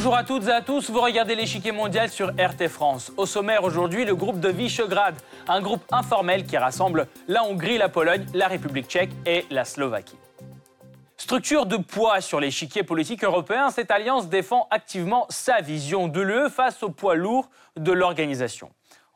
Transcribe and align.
Bonjour 0.00 0.16
à 0.16 0.24
toutes 0.24 0.48
et 0.48 0.50
à 0.50 0.62
tous, 0.62 0.88
vous 0.88 1.02
regardez 1.02 1.34
l'échiquier 1.34 1.72
mondial 1.72 2.08
sur 2.08 2.28
RT 2.28 2.68
France. 2.68 3.12
Au 3.18 3.26
sommaire 3.26 3.64
aujourd'hui, 3.64 4.06
le 4.06 4.14
groupe 4.14 4.40
de 4.40 4.48
Visegrad, 4.48 5.14
un 5.46 5.60
groupe 5.60 5.82
informel 5.92 6.46
qui 6.46 6.56
rassemble 6.56 7.06
la 7.28 7.44
Hongrie, 7.44 7.76
la 7.76 7.90
Pologne, 7.90 8.24
la 8.32 8.48
République 8.48 8.86
tchèque 8.86 9.10
et 9.26 9.44
la 9.50 9.66
Slovaquie. 9.66 10.16
Structure 11.18 11.66
de 11.66 11.76
poids 11.76 12.22
sur 12.22 12.40
l'échiquier 12.40 12.82
politique 12.82 13.24
européen, 13.24 13.68
cette 13.68 13.90
alliance 13.90 14.30
défend 14.30 14.68
activement 14.70 15.26
sa 15.28 15.60
vision 15.60 16.08
de 16.08 16.22
l'UE 16.22 16.48
face 16.48 16.82
au 16.82 16.88
poids 16.88 17.14
lourd 17.14 17.50
de 17.76 17.92
l'organisation. 17.92 18.70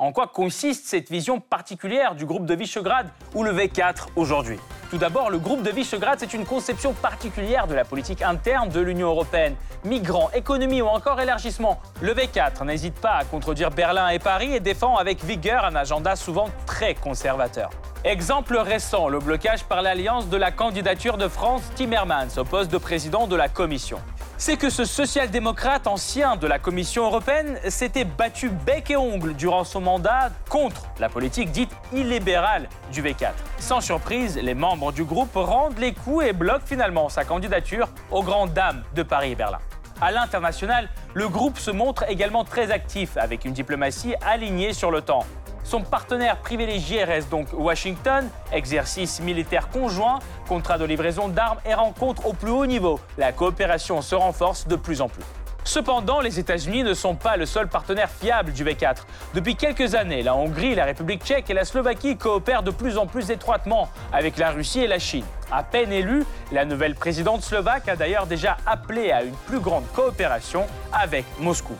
En 0.05 0.13
quoi 0.13 0.27
consiste 0.27 0.85
cette 0.85 1.11
vision 1.11 1.41
particulière 1.41 2.15
du 2.15 2.27
groupe 2.27 2.45
de 2.45 2.55
Visegrad 2.55 3.09
ou 3.35 3.43
le 3.43 3.53
V4 3.55 4.09
aujourd'hui? 4.17 4.59
Tout 4.91 4.99
d'abord, 4.99 5.31
le 5.31 5.39
groupe 5.39 5.63
de 5.63 5.71
Visegrad, 5.71 6.21
c'est 6.21 6.35
une 6.35 6.45
conception 6.45 6.93
particulière 6.93 7.67
de 7.67 7.73
la 7.73 7.87
politique 7.87 8.21
interne 8.21 8.69
de 8.69 8.81
l'Union 8.81 9.09
européenne. 9.09 9.57
Migrants, 9.83 10.29
économie 10.35 10.83
ou 10.83 10.89
encore 10.89 11.23
élargissement. 11.23 11.81
Le 12.03 12.13
V4 12.13 12.67
n'hésite 12.67 13.01
pas 13.01 13.13
à 13.13 13.25
contredire 13.25 13.71
Berlin 13.71 14.11
et 14.11 14.19
Paris 14.19 14.55
et 14.55 14.61
défend 14.61 14.99
avec 14.99 15.25
vigueur 15.25 15.65
un 15.65 15.75
agenda 15.75 16.17
souvent 16.17 16.51
très 16.67 16.95
conservateur. 16.95 17.71
Exemple 18.05 18.59
récent, 18.59 19.09
le 19.09 19.21
blocage 19.21 19.65
par 19.65 19.81
l'alliance 19.81 20.29
de 20.29 20.37
la 20.37 20.51
candidature 20.51 21.17
de 21.17 21.29
France 21.29 21.63
Timmermans 21.77 22.37
au 22.37 22.45
poste 22.45 22.71
de 22.71 22.77
président 22.77 23.27
de 23.27 23.37
la 23.37 23.49
Commission 23.49 23.97
c'est 24.37 24.57
que 24.57 24.71
ce 24.71 24.85
social-démocrate 24.85 25.87
ancien 25.87 26.37
de 26.37 26.47
la 26.47 26.59
Commission 26.59 27.05
européenne 27.05 27.59
s'était 27.69 28.05
battu 28.05 28.49
bec 28.49 28.91
et 28.91 28.97
ongle 28.97 29.35
durant 29.35 29.65
son 29.65 29.81
mandat 29.81 30.31
contre 30.49 30.83
la 30.99 31.09
politique 31.09 31.51
dite 31.51 31.71
illibérale 31.93 32.69
du 32.93 33.03
V4. 33.03 33.33
Sans 33.59 33.81
surprise, 33.81 34.37
les 34.37 34.55
membres 34.55 34.93
du 34.93 35.05
groupe 35.05 35.35
rendent 35.35 35.79
les 35.79 35.93
coups 35.93 36.27
et 36.27 36.33
bloquent 36.33 36.67
finalement 36.67 37.09
sa 37.09 37.25
candidature 37.25 37.89
aux 38.11 38.23
grandes 38.23 38.53
dames 38.53 38.83
de 38.95 39.03
Paris 39.03 39.33
et 39.33 39.37
Berlin. 39.37 39.61
À 40.01 40.11
l'international, 40.11 40.89
le 41.15 41.29
groupe 41.29 41.59
se 41.59 41.71
montre 41.71 42.05
également 42.09 42.45
très 42.45 42.71
actif 42.71 43.17
avec 43.17 43.45
une 43.45 43.53
diplomatie 43.53 44.15
alignée 44.21 44.73
sur 44.73 44.91
le 44.91 45.01
temps. 45.01 45.25
Son 45.65 45.81
partenaire 45.81 46.37
privilégié 46.37 47.05
reste 47.05 47.31
donc 47.31 47.49
Washington, 47.55 48.29
exercice 48.53 49.21
militaire 49.21 49.71
conjoint, 49.71 50.19
contrat 50.47 50.77
de 50.77 50.85
livraison 50.85 51.29
d'armes 51.29 51.59
et 51.65 51.73
rencontres 51.73 52.27
au 52.27 52.35
plus 52.35 52.51
haut 52.51 52.67
niveau. 52.67 53.01
La 53.17 53.33
coopération 53.33 54.03
se 54.03 54.15
renforce 54.15 54.69
de 54.69 54.77
plus 54.77 55.01
en 55.01 55.09
plus. 55.09 55.25
Cependant, 55.67 56.21
les 56.21 56.39
États-Unis 56.39 56.83
ne 56.83 56.93
sont 56.93 57.15
pas 57.15 57.39
le 57.39 57.47
seul 57.47 57.69
partenaire 57.69 58.11
fiable 58.11 58.53
du 58.53 58.63
V4. 58.63 58.99
Depuis 59.33 59.57
quelques 59.57 59.95
années, 59.95 60.23
la 60.23 60.37
Hongrie, 60.37 60.75
la 60.75 60.85
République 60.85 61.25
tchèque 61.25 61.49
et 61.49 61.55
la 61.55 61.65
Slovaquie 61.65 62.19
coopèrent 62.19 62.63
de 62.63 62.71
plus 62.71 62.99
en 62.99 63.07
plus 63.07 63.31
étroitement 63.31 63.89
avec 64.13 64.37
la 64.37 64.51
Russie 64.51 64.81
et 64.81 64.87
la 64.87 64.99
Chine. 64.99 65.25
À 65.51 65.63
peine 65.63 65.91
élue, 65.91 66.25
la 66.53 66.67
nouvelle 66.67 66.95
présidente 66.95 67.43
slovaque 67.43 67.89
a 67.89 67.97
d'ailleurs 67.97 68.27
déjà 68.27 68.59
appelé 68.67 69.11
à 69.11 69.23
une 69.23 69.35
plus 69.35 69.61
grande 69.61 69.91
coopération 69.95 70.67
avec 70.93 71.25
Moscou. 71.41 71.75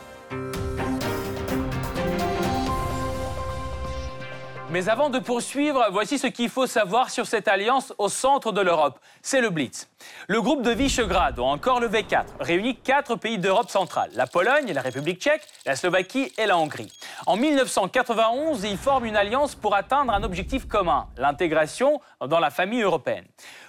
Mais 4.75 4.89
avant 4.89 5.09
de 5.09 5.19
poursuivre, 5.19 5.87
voici 5.93 6.19
ce 6.19 6.27
qu'il 6.27 6.49
faut 6.49 6.67
savoir 6.67 7.09
sur 7.09 7.27
cette 7.27 7.47
alliance 7.47 7.93
au 7.97 8.09
centre 8.09 8.51
de 8.51 8.59
l'Europe. 8.59 8.99
C'est 9.21 9.39
le 9.39 9.49
Blitz. 9.49 9.87
Le 10.27 10.41
groupe 10.41 10.63
de 10.63 10.71
Visegrad, 10.71 11.39
ou 11.39 11.43
encore 11.43 11.79
le 11.79 11.87
V4, 11.87 12.25
réunit 12.41 12.75
quatre 12.75 13.15
pays 13.15 13.37
d'Europe 13.37 13.69
centrale 13.69 14.09
la 14.15 14.27
Pologne, 14.27 14.73
la 14.73 14.81
République 14.81 15.21
tchèque, 15.21 15.47
la 15.65 15.77
Slovaquie 15.77 16.29
et 16.37 16.45
la 16.45 16.57
Hongrie. 16.57 16.91
En 17.25 17.37
1991, 17.37 18.65
ils 18.65 18.77
forment 18.77 19.05
une 19.05 19.15
alliance 19.15 19.55
pour 19.55 19.75
atteindre 19.75 20.11
un 20.11 20.23
objectif 20.23 20.67
commun 20.67 21.07
l'intégration 21.15 22.01
dans 22.19 22.41
la 22.41 22.49
famille 22.49 22.81
européenne. 22.81 23.23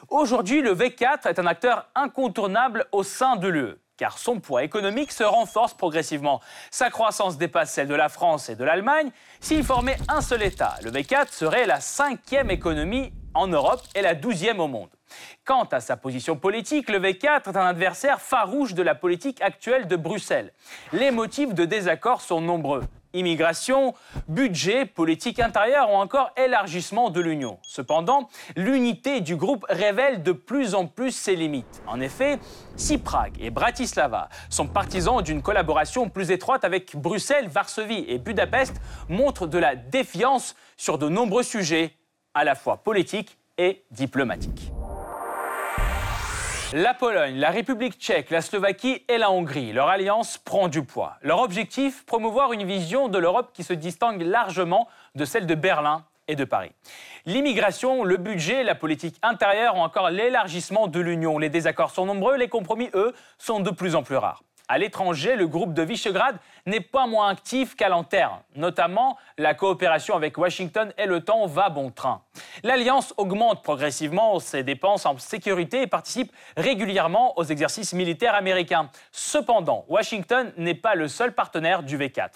Aujourd'hui, 0.09 0.61
le 0.61 0.75
V4 0.75 1.28
est 1.28 1.38
un 1.38 1.47
acteur 1.47 1.87
incontournable 1.94 2.87
au 2.91 3.05
sein 3.05 3.37
de 3.37 3.47
l'UE 3.47 3.77
car 3.97 4.19
son 4.19 4.41
poids 4.41 4.62
économique 4.62 5.12
se 5.12 5.25
renforce 5.25 5.75
progressivement. 5.75 6.41
Sa 6.71 6.91
croissance 6.91 7.39
dépasse 7.39 7.73
celle 7.73 7.89
de 7.89 7.95
la 7.95 8.09
France 8.09 8.49
et 8.49 8.57
de 8.57 8.65
l'Allemagne. 8.65 9.11
S'il 9.41 9.65
formait 9.65 9.99
un 10.09 10.21
seul 10.21 10.43
État, 10.43 10.75
le 10.83 10.91
V4 10.91 11.33
serait 11.33 11.67
la 11.67 11.81
cinquième 11.81 12.51
économie 12.51 13.12
en 13.35 13.47
Europe 13.47 13.83
et 13.95 14.03
la 14.03 14.15
douzième 14.15 14.61
au 14.61 14.69
monde. 14.69 14.89
Quant 15.45 15.65
à 15.65 15.81
sa 15.81 15.97
position 15.97 16.37
politique, 16.37 16.91
le 16.91 16.99
V4 16.99 17.51
est 17.51 17.56
un 17.56 17.67
adversaire 17.67 18.21
farouche 18.21 18.75
de 18.75 18.83
la 18.83 18.95
politique 18.95 19.41
actuelle 19.41 19.87
de 19.87 19.97
Bruxelles. 19.97 20.53
Les 20.93 21.11
motifs 21.11 21.55
de 21.55 21.65
désaccord 21.65 22.21
sont 22.21 22.41
nombreux 22.41 22.83
immigration, 23.16 23.94
budget, 24.28 24.87
politique 24.87 25.41
intérieure 25.41 25.91
ou 25.91 25.94
encore 25.94 26.31
élargissement 26.37 27.10
de 27.10 27.21
l'Union. 27.21 27.59
Cependant, 27.62 28.28
l'unité 28.56 29.21
du 29.21 29.37
groupe 29.37 29.66
révèle 29.69 30.22
de 30.22 30.32
plus 30.32 30.75
en 30.75 30.87
plus 30.87 31.12
ses 31.12 31.37
limites. 31.37 31.82
En 31.87 32.00
effet, 32.00 32.38
si 32.76 32.99
Prague 32.99 33.37
et 33.41 33.50
Bratislava 33.50 34.28
sont 34.50 34.66
partisans 34.66 35.22
d'une 35.22 35.43
collaboration 35.43 36.09
plus 36.09 36.31
étroite 36.31 36.65
avec 36.65 36.97
Bruxelles, 36.97 37.49
Varsovie 37.49 38.05
et 38.09 38.19
Budapest, 38.19 38.75
montrent 39.09 39.47
de 39.47 39.59
la 39.59 39.76
défiance 39.76 40.55
sur 40.76 40.99
de 40.99 41.09
nombreux 41.09 41.43
sujets, 41.43 41.93
à 42.34 42.44
la 42.44 42.55
fois 42.55 42.78
politiques 42.78 43.38
et 43.56 43.84
diplomatiques. 43.91 44.71
La 46.72 46.94
Pologne, 46.94 47.37
la 47.37 47.50
République 47.50 47.94
tchèque, 47.94 48.31
la 48.31 48.41
Slovaquie 48.41 49.04
et 49.09 49.19
la 49.19 49.31
Hongrie, 49.31 49.72
leur 49.72 49.87
alliance 49.87 50.37
prend 50.37 50.66
du 50.66 50.82
poids. 50.82 51.16
Leur 51.22 51.41
objectif, 51.41 52.04
promouvoir 52.04 52.53
une 52.53 52.65
vision 52.65 53.06
de 53.06 53.19
l'Europe 53.19 53.50
qui 53.54 53.62
se 53.62 53.72
distingue 53.72 54.22
largement 54.22 54.88
de 55.15 55.25
celle 55.25 55.47
de 55.47 55.55
Berlin 55.55 56.05
et 56.26 56.34
de 56.34 56.44
Paris. 56.44 56.72
L'immigration, 57.25 58.03
le 58.03 58.16
budget, 58.16 58.65
la 58.65 58.75
politique 58.75 59.16
intérieure 59.22 59.76
ou 59.76 59.78
encore 59.78 60.10
l'élargissement 60.10 60.88
de 60.88 60.99
l'Union. 60.99 61.38
Les 61.38 61.50
désaccords 61.50 61.93
sont 61.93 62.05
nombreux, 62.05 62.37
les 62.37 62.49
compromis, 62.49 62.91
eux, 62.94 63.15
sont 63.38 63.60
de 63.60 63.71
plus 63.71 63.94
en 63.94 64.03
plus 64.03 64.16
rares. 64.16 64.43
À 64.69 64.78
l'étranger, 64.78 65.37
le 65.37 65.47
groupe 65.47 65.75
de 65.75 65.82
Visegrad 65.82 66.38
n'est 66.66 66.81
pas 66.81 67.06
moins 67.06 67.28
actif 67.28 67.77
qu'à 67.77 67.88
l'interne. 67.88 68.41
Notamment, 68.56 69.16
la 69.38 69.54
coopération 69.54 70.16
avec 70.16 70.37
Washington 70.38 70.93
et 70.99 71.06
le 71.06 71.21
temps 71.21 71.47
va 71.47 71.69
bon 71.69 71.91
train. 71.91 72.22
L'Alliance 72.65 73.15
augmente 73.16 73.62
progressivement 73.62 74.41
ses 74.41 74.65
dépenses 74.65 75.06
en 75.06 75.16
sécurité 75.19 75.82
et 75.82 75.87
participe 75.87 76.32
régulièrement 76.56 77.38
aux 77.38 77.44
exercices 77.44 77.93
militaires 77.93 78.34
américains. 78.34 78.91
Cependant, 79.12 79.84
Washington 79.88 80.53
n'est 80.56 80.75
pas 80.75 80.97
le 80.97 81.06
seul 81.06 81.32
partenaire 81.32 81.84
du 81.84 81.97
V4. 81.97 82.31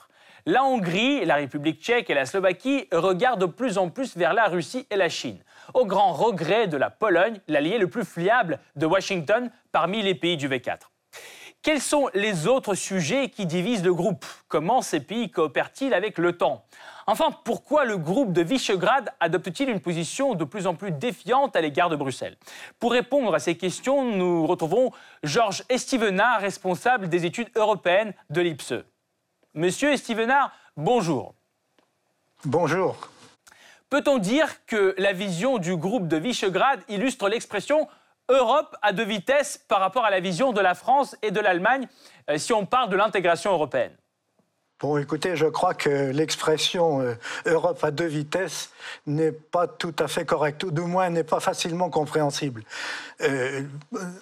La 0.47 0.63
Hongrie, 0.63 1.25
la 1.25 1.35
République 1.35 1.83
tchèque 1.83 2.11
et 2.11 2.15
la 2.15 2.27
Slovaquie 2.27 2.87
regardent 2.93 3.41
de 3.41 3.47
plus 3.47 3.77
en 3.77 3.91
plus 3.91 4.17
vers 4.17 4.35
la 4.35 4.45
Russie 4.45 4.87
et 4.91 4.97
la 4.97 5.09
Chine, 5.09 5.43
au 5.75 5.85
grand 5.85 6.13
regret 6.13 6.69
de 6.69 6.77
la 6.77 6.91
Pologne, 6.91 7.41
l'allié 7.49 7.77
le 7.77 7.91
plus 7.91 8.05
fiable 8.05 8.61
de 8.77 8.87
Washington 8.87 9.51
parmi 9.73 10.01
les 10.03 10.15
pays 10.15 10.37
du 10.37 10.49
V4. 10.49 10.91
Quels 11.63 11.83
sont 11.83 12.09
les 12.15 12.47
autres 12.47 12.75
sujets 12.75 13.29
qui 13.29 13.45
divisent 13.45 13.85
le 13.85 13.93
groupe? 13.93 14.25
Comment 14.49 14.81
ces 14.81 15.01
pays 15.01 15.31
coopèrent-ils 15.31 15.93
avec 15.93 16.17
l'OTAN? 16.17 16.65
Enfin, 17.07 17.31
pourquoi 17.45 17.85
le 17.85 17.99
groupe 17.99 18.33
de 18.33 18.41
Visegrad 18.41 19.11
adopte-t-il 19.21 19.69
une 19.69 19.81
position 19.81 20.35
de 20.35 20.45
plus 20.45 20.67
en 20.67 20.75
plus 20.75 20.91
défiante 20.91 21.55
à 21.57 21.61
l'égard 21.61 21.91
de 21.91 21.97
Bruxelles? 21.97 22.39
Pour 22.79 22.93
répondre 22.93 23.35
à 23.35 23.41
ces 23.41 23.59
questions, 23.59 24.05
nous 24.05 24.47
retrouvons 24.47 24.91
Georges 25.23 25.63
Estivenard, 25.69 26.41
responsable 26.41 27.11
des 27.11 27.27
études 27.27 27.51
européennes 27.55 28.15
de 28.31 28.41
l'IPSE. 28.41 28.85
Monsieur 29.53 29.93
Estivenard, 29.93 30.53
bonjour. 30.79 31.35
Bonjour. 32.47 32.97
Peut-on 33.91 34.17
dire 34.17 34.65
que 34.65 34.95
la 34.97 35.13
vision 35.13 35.59
du 35.59 35.77
groupe 35.77 36.09
de 36.09 36.17
Visegrad 36.17 36.81
illustre 36.89 37.29
l'expression 37.29 37.87
Europe 38.31 38.77
à 38.83 38.93
deux 38.93 39.05
vitesses 39.05 39.59
par 39.69 39.81
rapport 39.81 40.05
à 40.05 40.11
la 40.11 40.21
vision 40.21 40.53
de 40.53 40.61
la 40.61 40.75
France 40.75 41.17
et 41.23 41.31
de 41.31 41.41
l'Allemagne 41.41 41.87
euh, 42.29 42.39
si 42.39 42.53
on 42.53 42.67
parle 42.67 42.91
de 42.91 42.97
l'intégration 42.97 43.53
européenne 43.53 43.93
Bon, 44.81 44.97
écoutez, 44.97 45.37
je 45.37 45.45
crois 45.45 45.75
que 45.75 46.11
l'expression 46.11 47.03
euh, 47.03 47.15
Europe 47.45 47.85
à 47.85 47.91
deux 47.91 48.07
vitesses 48.07 48.71
n'est 49.07 49.31
pas 49.31 49.67
tout 49.67 49.95
à 49.99 50.09
fait 50.09 50.25
correcte, 50.25 50.65
ou 50.65 50.71
du 50.71 50.81
moins 50.81 51.11
n'est 51.11 51.23
pas 51.23 51.39
facilement 51.39 51.91
compréhensible. 51.91 52.63
Euh, 53.21 53.65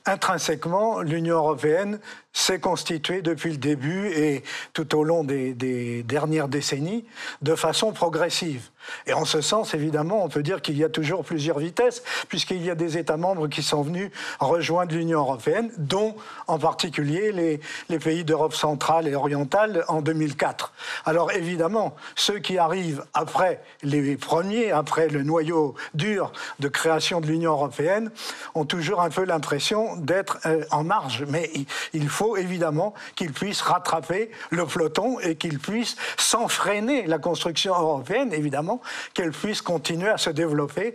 intrinsèquement, 0.04 1.00
l'Union 1.00 1.36
européenne 1.36 2.00
s'est 2.32 2.58
constituée 2.58 3.22
depuis 3.22 3.52
le 3.52 3.58
début 3.58 4.08
et 4.08 4.42
tout 4.72 4.96
au 4.96 5.04
long 5.04 5.22
des, 5.22 5.54
des, 5.54 6.02
dernières 6.02 6.48
décennies 6.48 7.04
de 7.40 7.54
façon 7.54 7.92
progressive. 7.92 8.68
Et 9.06 9.12
en 9.12 9.24
ce 9.24 9.40
sens, 9.40 9.74
évidemment, 9.74 10.24
on 10.24 10.28
peut 10.28 10.42
dire 10.42 10.62
qu'il 10.62 10.76
y 10.76 10.84
a 10.84 10.88
toujours 10.88 11.24
plusieurs 11.24 11.58
vitesses, 11.58 12.02
puisqu'il 12.28 12.64
y 12.64 12.70
a 12.70 12.74
des 12.74 12.98
États 12.98 13.16
membres 13.16 13.48
qui 13.48 13.62
sont 13.62 13.82
venus 13.82 14.10
rejoindre 14.40 14.94
l'Union 14.94 15.20
européenne, 15.20 15.70
dont 15.78 16.16
en 16.46 16.58
particulier 16.58 17.32
les, 17.32 17.98
pays 17.98 18.24
d'Europe 18.24 18.54
centrale 18.54 19.08
et 19.08 19.14
orientale 19.14 19.84
en 19.88 20.02
2004. 20.02 20.72
Alors 21.04 21.32
évidemment, 21.32 21.96
ceux 22.14 22.38
qui 22.38 22.58
arrivent 22.58 23.04
après 23.12 23.60
les 23.82 24.16
premiers, 24.16 24.70
après 24.70 25.08
le 25.08 25.22
noyau 25.22 25.74
dur 25.94 26.32
de 26.60 26.68
création 26.68 27.20
de 27.20 27.26
l'Union 27.26 27.52
européenne, 27.52 28.10
ont 28.54 28.64
toujours 28.64 29.00
un 29.00 29.10
peu 29.10 29.24
l'impression 29.24 29.96
d'être 29.96 30.38
euh, 30.46 30.64
en 30.70 30.84
marge. 30.84 31.24
Mais 31.28 31.50
il 31.92 32.08
faut 32.08 32.36
évidemment 32.36 32.94
qu'ils 33.16 33.32
puissent 33.32 33.62
rattraper 33.62 34.30
le 34.50 34.64
peloton 34.66 35.18
et 35.20 35.36
qu'ils 35.36 35.58
puissent 35.58 35.96
s'enfreiner 36.16 37.06
la 37.06 37.18
construction 37.18 37.74
européenne, 37.74 38.32
évidemment, 38.32 38.77
qu'elle 39.14 39.32
puisse 39.32 39.62
continuer 39.62 40.08
à 40.08 40.18
se 40.18 40.30
développer 40.30 40.94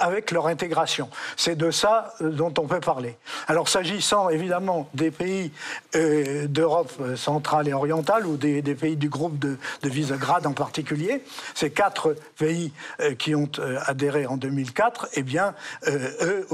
avec 0.00 0.30
leur 0.30 0.46
intégration. 0.46 1.08
C'est 1.36 1.56
de 1.56 1.70
ça 1.70 2.14
euh, 2.20 2.30
dont 2.30 2.52
on 2.58 2.66
peut 2.66 2.80
parler. 2.80 3.16
Alors 3.48 3.68
s'agissant 3.68 4.28
évidemment 4.28 4.88
des 4.94 5.10
pays 5.10 5.52
euh, 5.94 6.46
d'Europe 6.46 6.92
centrale 7.16 7.68
et 7.68 7.72
orientale 7.72 8.26
ou 8.26 8.36
des, 8.36 8.62
pays 8.74 8.96
du 8.96 9.08
groupe 9.08 9.38
de, 9.38 9.56
de, 9.82 9.88
Visegrad 9.88 10.46
en 10.46 10.52
particulier, 10.52 11.22
ces 11.54 11.70
quatre 11.70 12.16
pays 12.38 12.72
qui 13.18 13.34
ont 13.34 13.50
adhéré 13.86 14.26
en 14.26 14.36
2004, 14.36 15.08
eh 15.14 15.22
bien, 15.22 15.54
eux, 15.86 16.46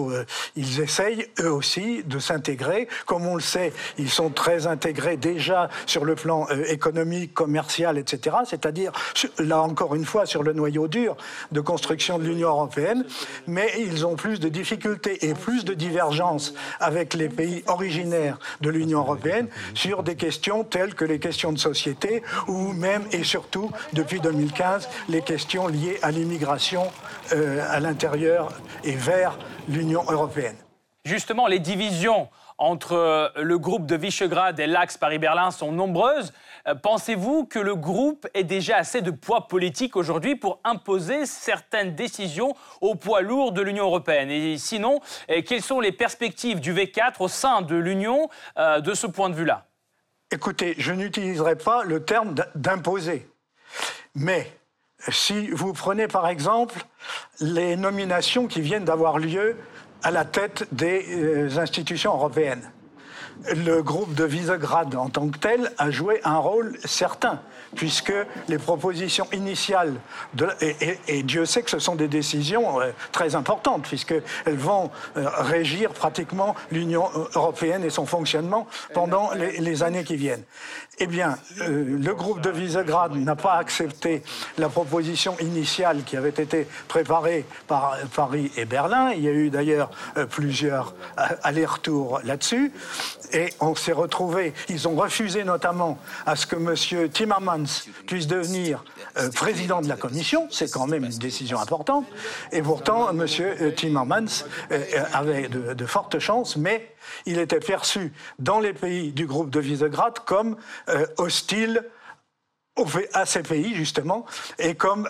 ils 0.57 0.81
essayent 0.81 1.27
eux 1.41 1.51
aussi 1.51 2.03
de 2.05 2.19
s'intégrer. 2.19 2.89
Comme 3.07 3.27
on 3.27 3.35
le 3.35 3.41
sait, 3.41 3.73
ils 3.99 4.11
sont 4.11 4.31
très 4.31 4.67
intégrés 4.67 5.17
déjà 5.17 5.71
sur 5.87 6.05
le 6.05 6.15
plan 6.15 6.47
économique, 6.69 7.33
commercial, 7.33 7.99
etc. 7.99 8.37
C'est-à-dire, 8.45 8.93
là 9.39 9.63
encore 9.63 9.95
une 9.95 10.05
fois, 10.05 10.27
sur 10.27 10.43
le 10.43 10.53
noyau 10.53 10.89
dur 10.89 11.17
de 11.53 11.61
construction 11.61 12.19
de 12.19 12.25
l'Union 12.25 12.49
européenne, 12.49 13.00
mais 13.47 13.71
ils 13.79 14.07
ont 14.07 14.17
plus 14.17 14.41
de 14.41 14.49
difficultés 14.49 15.27
et 15.29 15.35
plus 15.35 15.65
de 15.65 15.75
divergences 15.75 16.55
avec 16.79 17.15
les 17.15 17.29
pays 17.29 17.63
originaires 17.67 18.39
de 18.61 18.71
l'Union 18.71 19.01
européenne 19.01 19.49
sur 19.75 20.03
des 20.03 20.17
questions 20.17 20.65
telles 20.65 20.95
que 20.95 21.05
les 21.05 21.19
questions 21.19 21.53
de 21.53 21.59
société 21.59 22.23
ou 22.49 22.73
même 22.73 23.05
et 23.13 23.25
surtout, 23.25 23.71
depuis 23.93 24.21
2015, 24.21 24.89
les 25.09 25.23
questions 25.23 25.69
liées 25.69 25.99
à 26.03 26.11
l'immigration 26.11 26.91
euh, 27.33 27.65
à 27.71 27.81
l'intérieur 27.81 28.53
et 28.85 28.95
vers 28.95 29.39
l'Union 29.69 30.03
européenne. 30.09 30.57
Justement, 31.05 31.47
les 31.47 31.61
divisions 31.61 32.29
entre 32.59 32.93
euh, 32.93 33.29
le 33.37 33.59
groupe 33.59 33.87
de 33.87 33.97
Visegrad 33.97 34.61
et 34.61 34.67
l'axe 34.67 34.99
Paris-Berlin 34.99 35.51
sont 35.51 35.73
nombreuses. 35.73 36.33
Euh, 36.71 36.75
pensez-vous 36.75 37.45
que 37.45 37.59
le 37.59 37.75
groupe 37.75 38.27
ait 38.35 38.45
déjà 38.45 38.77
assez 38.77 39.03
de 39.03 39.11
poids 39.11 39.49
politique 39.49 39.97
aujourd'hui 39.97 40.37
pour 40.37 40.61
imposer 40.65 41.27
certaines 41.27 41.95
décisions 41.95 42.55
au 42.81 42.95
poids 42.95 43.21
lourd 43.21 43.53
de 43.53 43.63
l'Union 43.63 43.85
européenne? 43.85 44.31
Et 44.31 44.59
sinon, 44.59 45.01
euh, 45.31 45.43
quelles 45.47 45.63
sont 45.63 45.81
les 45.81 45.93
perspectives 45.93 46.61
du 46.61 46.73
V4 46.73 47.15
au 47.21 47.29
sein 47.29 47.63
de 47.63 47.77
l'Union 47.77 48.29
de 48.57 48.95
ce 48.95 49.07
point 49.07 49.31
de 49.31 49.35
vue-là? 49.35 49.67
Écoutez, 50.31 50.75
je 50.79 50.93
n'utiliserai 50.93 51.57
pas 51.57 51.83
le 51.85 52.05
terme 52.05 52.35
d'imposer. 52.55 53.29
Mais 54.15 54.51
si 55.09 55.49
vous 55.49 55.73
prenez 55.73 56.09
par 56.09 56.29
exemple 56.29 56.85
les 57.41 57.77
nominations 57.77 58.47
qui 58.47 58.61
viennent 58.61 58.85
d'avoir 58.85 59.19
lieu 59.19 59.57
à 60.03 60.11
la 60.11 60.25
tête 60.25 60.67
des 60.73 61.05
euh, 61.11 61.59
institutions 61.59 62.15
européennes. 62.15 62.71
Le 63.49 63.83
groupe 63.83 64.15
de 64.15 64.25
Visegrad 64.25 64.95
en 64.95 65.09
tant 65.09 65.29
que 65.29 65.39
tel 65.39 65.73
a 65.79 65.91
joué 65.91 66.21
un 66.25 66.39
rôle 66.39 66.77
certain 66.85 67.41
puisque 67.75 68.13
les 68.49 68.59
propositions 68.59 69.27
initiales, 69.33 69.95
et, 70.61 71.23
Dieu 71.23 71.45
sait 71.47 71.63
que 71.63 71.71
ce 71.71 71.79
sont 71.79 71.95
des 71.95 72.09
décisions 72.09 72.81
euh, 72.81 72.91
très 73.13 73.35
importantes, 73.35 73.83
puisqu'elles 73.83 74.23
vont 74.47 74.91
euh, 75.17 75.29
régir 75.39 75.93
pratiquement 75.93 76.55
l'Union 76.73 77.09
européenne 77.35 77.85
et 77.85 77.91
son 77.91 78.07
fonctionnement 78.07 78.67
pendant 78.95 79.31
les, 79.35 79.83
années 79.83 80.05
qui 80.05 80.17
viennent. 80.17 80.43
Eh 80.99 81.07
bien, 81.07 81.39
euh, 81.61 81.97
le 81.99 82.15
groupe 82.15 82.41
de 82.41 82.51
Visegrad 82.51 83.15
n'a 83.15 83.37
pas 83.37 83.55
accepté 83.55 84.23
la 84.59 84.69
proposition 84.69 85.37
initiale 85.39 86.03
qui 86.05 86.17
avait 86.17 86.29
été 86.31 86.67
préparée 86.89 87.45
par 87.69 87.97
Paris 88.15 88.51
et 88.57 88.65
Berlin. 88.65 89.13
Il 89.13 89.23
y 89.23 89.29
a 89.29 89.33
eu 89.33 89.51
d'ailleurs 89.51 89.91
plusieurs 90.29 90.95
allers-retours 91.43 92.21
là-dessus. 92.25 92.73
Et 93.33 93.53
on 93.61 93.75
s'est 93.75 93.93
retrouvés, 93.93 94.53
ils 94.69 94.89
ont 94.89 94.95
refusé 94.95 95.45
notamment 95.45 95.99
à 96.27 96.37
ce 96.37 96.47
que 96.47 96.57
M. 96.57 97.09
Timmermans 97.11 97.87
puisse 98.07 98.27
devenir 98.27 98.85
euh, 99.19 99.31
président 99.31 99.81
de 99.81 99.89
la 99.89 99.97
Commission, 99.97 100.49
c'est 100.51 100.71
quand 100.71 100.87
même 100.87 101.05
une 101.05 101.19
décision 101.19 101.61
importante. 101.61 102.07
Et 102.53 102.63
pourtant, 102.63 103.11
M. 103.11 103.27
Euh, 103.41 103.71
Timmermans 103.71 104.45
euh, 104.73 104.85
avait 105.13 105.49
de, 105.49 105.87
fortes 105.87 106.19
chances, 106.19 106.57
mais 106.57 106.95
il 107.27 107.39
était 107.39 107.61
perçu 107.61 108.13
dans 108.39 108.61
les 108.61 108.73
pays 108.73 109.13
du 109.13 109.27
groupe 109.27 109.51
de 109.51 109.61
Visegrad 109.61 110.19
comme 110.21 110.57
hostile 111.19 111.85
à 113.13 113.27
ces 113.27 113.43
pays, 113.43 113.75
justement, 113.75 114.25
et 114.59 114.75
comme 114.75 115.09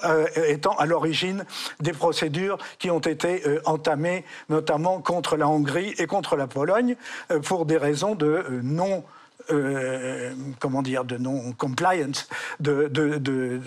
étant 0.49 0.77
à 0.77 0.87
l'origine 0.87 1.45
des 1.81 1.93
procédures 1.93 2.59
qui 2.79 2.91
ont 2.91 3.01
été 3.01 3.43
entamées, 3.65 4.25
notamment 4.49 5.01
contre 5.01 5.37
la 5.37 5.49
Hongrie 5.49 5.95
et 5.99 6.07
contre 6.07 6.37
la 6.37 6.47
Pologne, 6.47 6.97
pour 7.43 7.67
des 7.67 7.77
raisons 7.77 8.15
de 8.15 8.45
non 8.63 9.05
euh, 9.51 10.33
comment 10.61 10.83
dire, 10.83 11.05
de 11.05 11.17
non-compliance, 11.17 12.29
de, 12.61 12.89
de, 12.89 13.19
de, 13.19 13.61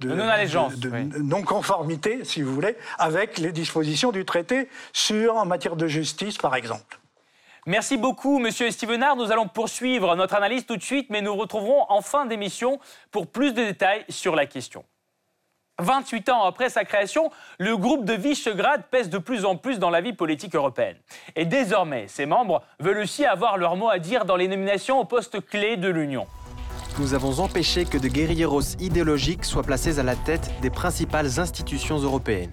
de 0.00 1.18
non-conformité, 1.18 2.24
si 2.24 2.42
vous 2.42 2.54
voulez, 2.54 2.76
avec 2.98 3.38
les 3.38 3.52
dispositions 3.52 4.12
du 4.12 4.24
traité 4.24 4.68
sur, 4.92 5.36
en 5.36 5.46
matière 5.46 5.76
de 5.76 5.86
justice, 5.86 6.36
par 6.36 6.54
exemple. 6.54 6.98
Merci 7.66 7.96
beaucoup, 7.96 8.38
Monsieur 8.38 8.70
Stevenard. 8.70 9.16
Nous 9.16 9.32
allons 9.32 9.48
poursuivre 9.48 10.14
notre 10.16 10.34
analyse 10.34 10.66
tout 10.66 10.76
de 10.76 10.82
suite, 10.82 11.08
mais 11.08 11.22
nous 11.22 11.34
retrouverons 11.34 11.86
en 11.88 12.02
fin 12.02 12.26
d'émission 12.26 12.78
pour 13.10 13.26
plus 13.26 13.54
de 13.54 13.64
détails 13.64 14.04
sur 14.10 14.36
la 14.36 14.44
question. 14.44 14.84
28 15.80 16.28
ans 16.28 16.44
après 16.44 16.68
sa 16.68 16.84
création, 16.84 17.30
le 17.58 17.76
groupe 17.76 18.04
de 18.04 18.12
Visegrad 18.12 18.84
pèse 18.90 19.08
de 19.08 19.18
plus 19.18 19.44
en 19.44 19.56
plus 19.56 19.78
dans 19.78 19.90
la 19.90 20.02
vie 20.02 20.12
politique 20.12 20.54
européenne. 20.54 20.96
Et 21.36 21.46
désormais, 21.46 22.06
ses 22.06 22.26
membres 22.26 22.62
veulent 22.80 22.98
aussi 22.98 23.24
avoir 23.24 23.56
leur 23.56 23.76
mot 23.76 23.88
à 23.88 23.98
dire 23.98 24.24
dans 24.24 24.36
les 24.36 24.46
nominations 24.46 25.00
aux 25.00 25.04
postes 25.04 25.44
clés 25.44 25.76
de 25.76 25.88
l'Union. 25.88 26.26
Nous 26.98 27.14
avons 27.14 27.40
empêché 27.40 27.86
que 27.86 27.98
de 27.98 28.06
guerrilleros 28.06 28.76
idéologiques 28.78 29.44
soient 29.44 29.64
placés 29.64 29.98
à 29.98 30.04
la 30.04 30.14
tête 30.14 30.48
des 30.60 30.70
principales 30.70 31.40
institutions 31.40 31.98
européennes. 31.98 32.52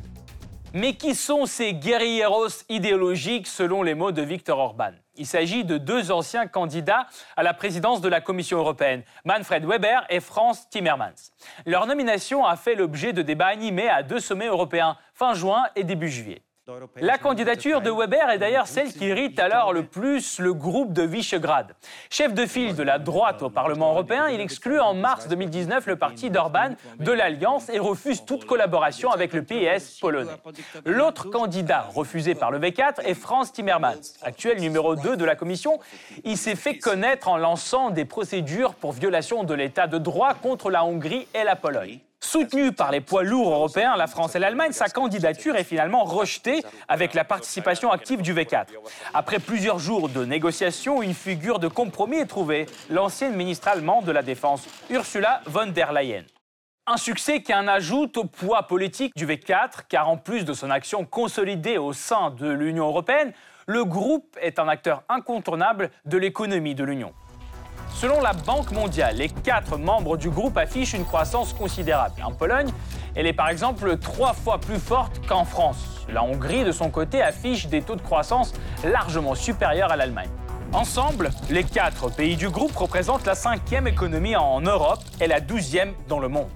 Mais 0.73 0.93
qui 0.93 1.15
sont 1.15 1.45
ces 1.45 1.73
guerrilleros 1.73 2.47
idéologiques 2.69 3.47
selon 3.47 3.83
les 3.83 3.93
mots 3.93 4.13
de 4.13 4.21
Viktor 4.21 4.57
Orban? 4.57 4.91
Il 5.17 5.25
s'agit 5.25 5.65
de 5.65 5.77
deux 5.77 6.13
anciens 6.13 6.47
candidats 6.47 7.07
à 7.35 7.43
la 7.43 7.53
présidence 7.53 7.99
de 7.99 8.07
la 8.07 8.21
Commission 8.21 8.57
européenne, 8.57 9.03
Manfred 9.25 9.65
Weber 9.65 10.05
et 10.09 10.21
Franz 10.21 10.67
Timmermans. 10.69 11.33
Leur 11.65 11.87
nomination 11.87 12.45
a 12.45 12.55
fait 12.55 12.75
l'objet 12.75 13.11
de 13.11 13.21
débats 13.21 13.47
animés 13.47 13.89
à 13.89 14.01
deux 14.01 14.21
sommets 14.21 14.47
européens, 14.47 14.95
fin 15.13 15.33
juin 15.33 15.65
et 15.75 15.83
début 15.83 16.07
juillet. 16.07 16.41
La 16.97 17.17
candidature 17.17 17.81
de 17.81 17.89
Weber 17.89 18.29
est 18.29 18.37
d'ailleurs 18.37 18.67
celle 18.67 18.93
qui 18.93 19.07
irrite 19.07 19.39
alors 19.39 19.73
le 19.73 19.83
plus 19.83 20.39
le 20.39 20.53
groupe 20.53 20.93
de 20.93 21.01
Visegrad. 21.01 21.75
Chef 22.11 22.35
de 22.35 22.45
file 22.45 22.75
de 22.75 22.83
la 22.83 22.99
droite 22.99 23.41
au 23.41 23.49
Parlement 23.49 23.91
européen, 23.91 24.29
il 24.29 24.39
exclut 24.39 24.79
en 24.79 24.93
mars 24.93 25.27
2019 25.27 25.87
le 25.87 25.95
parti 25.95 26.29
d'Orban 26.29 26.75
de 26.99 27.11
l'Alliance 27.11 27.69
et 27.69 27.79
refuse 27.79 28.25
toute 28.25 28.45
collaboration 28.45 29.09
avec 29.09 29.33
le 29.33 29.43
PS 29.43 29.97
polonais. 29.99 30.31
L'autre 30.85 31.31
candidat 31.31 31.87
refusé 31.95 32.35
par 32.35 32.51
le 32.51 32.59
V4 32.59 33.01
est 33.05 33.15
Franz 33.15 33.51
Timmermans, 33.51 34.13
actuel 34.21 34.61
numéro 34.61 34.95
2 34.95 35.17
de 35.17 35.25
la 35.25 35.35
Commission. 35.35 35.79
Il 36.23 36.37
s'est 36.37 36.55
fait 36.55 36.77
connaître 36.77 37.27
en 37.27 37.37
lançant 37.37 37.89
des 37.89 38.05
procédures 38.05 38.75
pour 38.75 38.91
violation 38.91 39.43
de 39.43 39.55
l'état 39.55 39.87
de 39.87 39.97
droit 39.97 40.35
contre 40.35 40.69
la 40.69 40.85
Hongrie 40.85 41.27
et 41.33 41.43
la 41.43 41.55
Pologne. 41.55 42.01
Soutenu 42.31 42.71
par 42.71 42.91
les 42.91 43.01
poids 43.01 43.23
lourds 43.23 43.51
européens, 43.51 43.97
la 43.97 44.07
France 44.07 44.35
et 44.35 44.39
l'Allemagne, 44.39 44.71
sa 44.71 44.87
candidature 44.87 45.57
est 45.57 45.65
finalement 45.65 46.05
rejetée 46.05 46.63
avec 46.87 47.13
la 47.13 47.25
participation 47.25 47.91
active 47.91 48.21
du 48.21 48.33
V4. 48.33 48.67
Après 49.13 49.39
plusieurs 49.39 49.79
jours 49.79 50.07
de 50.07 50.23
négociations, 50.23 51.01
une 51.01 51.13
figure 51.13 51.59
de 51.59 51.67
compromis 51.67 52.19
est 52.19 52.27
trouvée, 52.27 52.67
l'ancienne 52.89 53.35
ministre 53.35 53.67
allemande 53.67 54.05
de 54.05 54.13
la 54.13 54.21
Défense, 54.21 54.65
Ursula 54.89 55.41
von 55.45 55.67
der 55.67 55.91
Leyen. 55.91 56.23
Un 56.87 56.95
succès 56.95 57.41
qui 57.41 57.53
en 57.53 57.67
ajoute 57.67 58.15
au 58.15 58.23
poids 58.23 58.63
politique 58.63 59.11
du 59.13 59.27
V4, 59.27 59.81
car 59.89 60.07
en 60.07 60.15
plus 60.15 60.45
de 60.45 60.53
son 60.53 60.69
action 60.69 61.03
consolidée 61.03 61.77
au 61.77 61.91
sein 61.91 62.31
de 62.31 62.49
l'Union 62.49 62.87
européenne, 62.87 63.33
le 63.67 63.83
groupe 63.83 64.37
est 64.41 64.57
un 64.57 64.69
acteur 64.69 65.03
incontournable 65.09 65.91
de 66.05 66.17
l'économie 66.17 66.75
de 66.75 66.85
l'Union. 66.85 67.11
Selon 67.93 68.19
la 68.19 68.33
Banque 68.33 68.71
mondiale, 68.71 69.17
les 69.17 69.29
quatre 69.29 69.77
membres 69.77 70.17
du 70.17 70.29
groupe 70.29 70.57
affichent 70.57 70.93
une 70.93 71.05
croissance 71.05 71.53
considérable. 71.53 72.15
En 72.23 72.31
Pologne, 72.31 72.71
elle 73.15 73.27
est 73.27 73.33
par 73.33 73.49
exemple 73.49 73.97
trois 73.97 74.33
fois 74.33 74.57
plus 74.59 74.79
forte 74.79 75.25
qu'en 75.27 75.45
France. 75.45 76.05
La 76.09 76.23
Hongrie, 76.23 76.63
de 76.63 76.71
son 76.71 76.89
côté, 76.89 77.21
affiche 77.21 77.67
des 77.67 77.81
taux 77.81 77.95
de 77.95 78.01
croissance 78.01 78.53
largement 78.83 79.35
supérieurs 79.35 79.91
à 79.91 79.95
l'Allemagne. 79.95 80.29
Ensemble, 80.73 81.31
les 81.49 81.63
quatre 81.63 82.09
pays 82.09 82.37
du 82.37 82.49
groupe 82.49 82.75
représentent 82.75 83.25
la 83.25 83.35
cinquième 83.35 83.87
économie 83.87 84.35
en 84.35 84.61
Europe 84.61 85.01
et 85.19 85.27
la 85.27 85.41
douzième 85.41 85.93
dans 86.07 86.19
le 86.19 86.29
monde. 86.29 86.49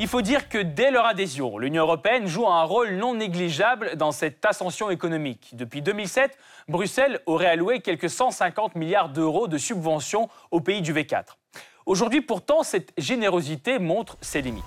Il 0.00 0.06
faut 0.06 0.22
dire 0.22 0.48
que 0.48 0.58
dès 0.58 0.92
leur 0.92 1.06
adhésion, 1.06 1.58
l'Union 1.58 1.82
européenne 1.82 2.28
joue 2.28 2.46
un 2.46 2.62
rôle 2.62 2.90
non 2.92 3.16
négligeable 3.16 3.96
dans 3.96 4.12
cette 4.12 4.44
ascension 4.44 4.90
économique. 4.90 5.50
Depuis 5.54 5.82
2007, 5.82 6.38
Bruxelles 6.68 7.20
aurait 7.26 7.48
alloué 7.48 7.80
quelques 7.80 8.08
150 8.08 8.76
milliards 8.76 9.08
d'euros 9.08 9.48
de 9.48 9.58
subventions 9.58 10.28
aux 10.52 10.60
pays 10.60 10.82
du 10.82 10.94
V4. 10.94 11.36
Aujourd'hui, 11.84 12.20
pourtant, 12.20 12.62
cette 12.62 12.92
générosité 12.96 13.80
montre 13.80 14.16
ses 14.20 14.40
limites. 14.40 14.62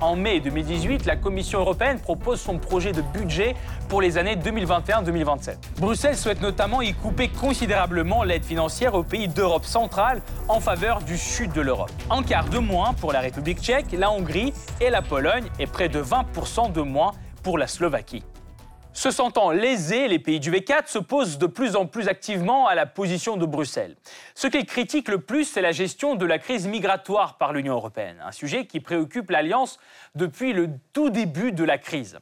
En 0.00 0.16
mai 0.16 0.40
2018, 0.40 1.06
la 1.06 1.16
Commission 1.16 1.60
européenne 1.60 1.98
propose 1.98 2.40
son 2.40 2.58
projet 2.58 2.92
de 2.92 3.00
budget 3.00 3.54
pour 3.88 4.02
les 4.02 4.18
années 4.18 4.36
2021-2027. 4.36 5.56
Bruxelles 5.78 6.16
souhaite 6.16 6.40
notamment 6.42 6.82
y 6.82 6.92
couper 6.94 7.28
considérablement 7.28 8.24
l'aide 8.24 8.44
financière 8.44 8.94
aux 8.94 9.04
pays 9.04 9.28
d'Europe 9.28 9.64
centrale 9.64 10.20
en 10.48 10.60
faveur 10.60 11.00
du 11.02 11.16
sud 11.16 11.52
de 11.52 11.60
l'Europe. 11.60 11.92
Un 12.10 12.22
quart 12.22 12.48
de 12.48 12.58
moins 12.58 12.92
pour 12.94 13.12
la 13.12 13.20
République 13.20 13.60
tchèque, 13.60 13.92
la 13.92 14.10
Hongrie 14.10 14.52
et 14.80 14.90
la 14.90 15.00
Pologne 15.00 15.48
et 15.58 15.66
près 15.66 15.88
de 15.88 16.02
20% 16.02 16.72
de 16.72 16.80
moins 16.80 17.12
pour 17.42 17.56
la 17.56 17.66
Slovaquie. 17.66 18.24
Se 18.94 19.10
sentant 19.10 19.50
lésés, 19.50 20.06
les 20.06 20.20
pays 20.20 20.38
du 20.38 20.52
V4 20.52 20.86
s'opposent 20.86 21.36
de 21.36 21.46
plus 21.46 21.74
en 21.74 21.84
plus 21.84 22.06
activement 22.06 22.68
à 22.68 22.76
la 22.76 22.86
position 22.86 23.36
de 23.36 23.44
Bruxelles. 23.44 23.96
Ce 24.36 24.46
qu'ils 24.46 24.66
critiquent 24.66 25.08
le 25.08 25.20
plus, 25.20 25.44
c'est 25.44 25.60
la 25.60 25.72
gestion 25.72 26.14
de 26.14 26.24
la 26.24 26.38
crise 26.38 26.68
migratoire 26.68 27.36
par 27.36 27.52
l'Union 27.52 27.74
européenne, 27.74 28.22
un 28.24 28.30
sujet 28.30 28.66
qui 28.66 28.78
préoccupe 28.78 29.30
l'Alliance 29.30 29.80
depuis 30.14 30.52
le 30.52 30.70
tout 30.92 31.10
début 31.10 31.50
de 31.50 31.64
la 31.64 31.76
crise. 31.76 32.20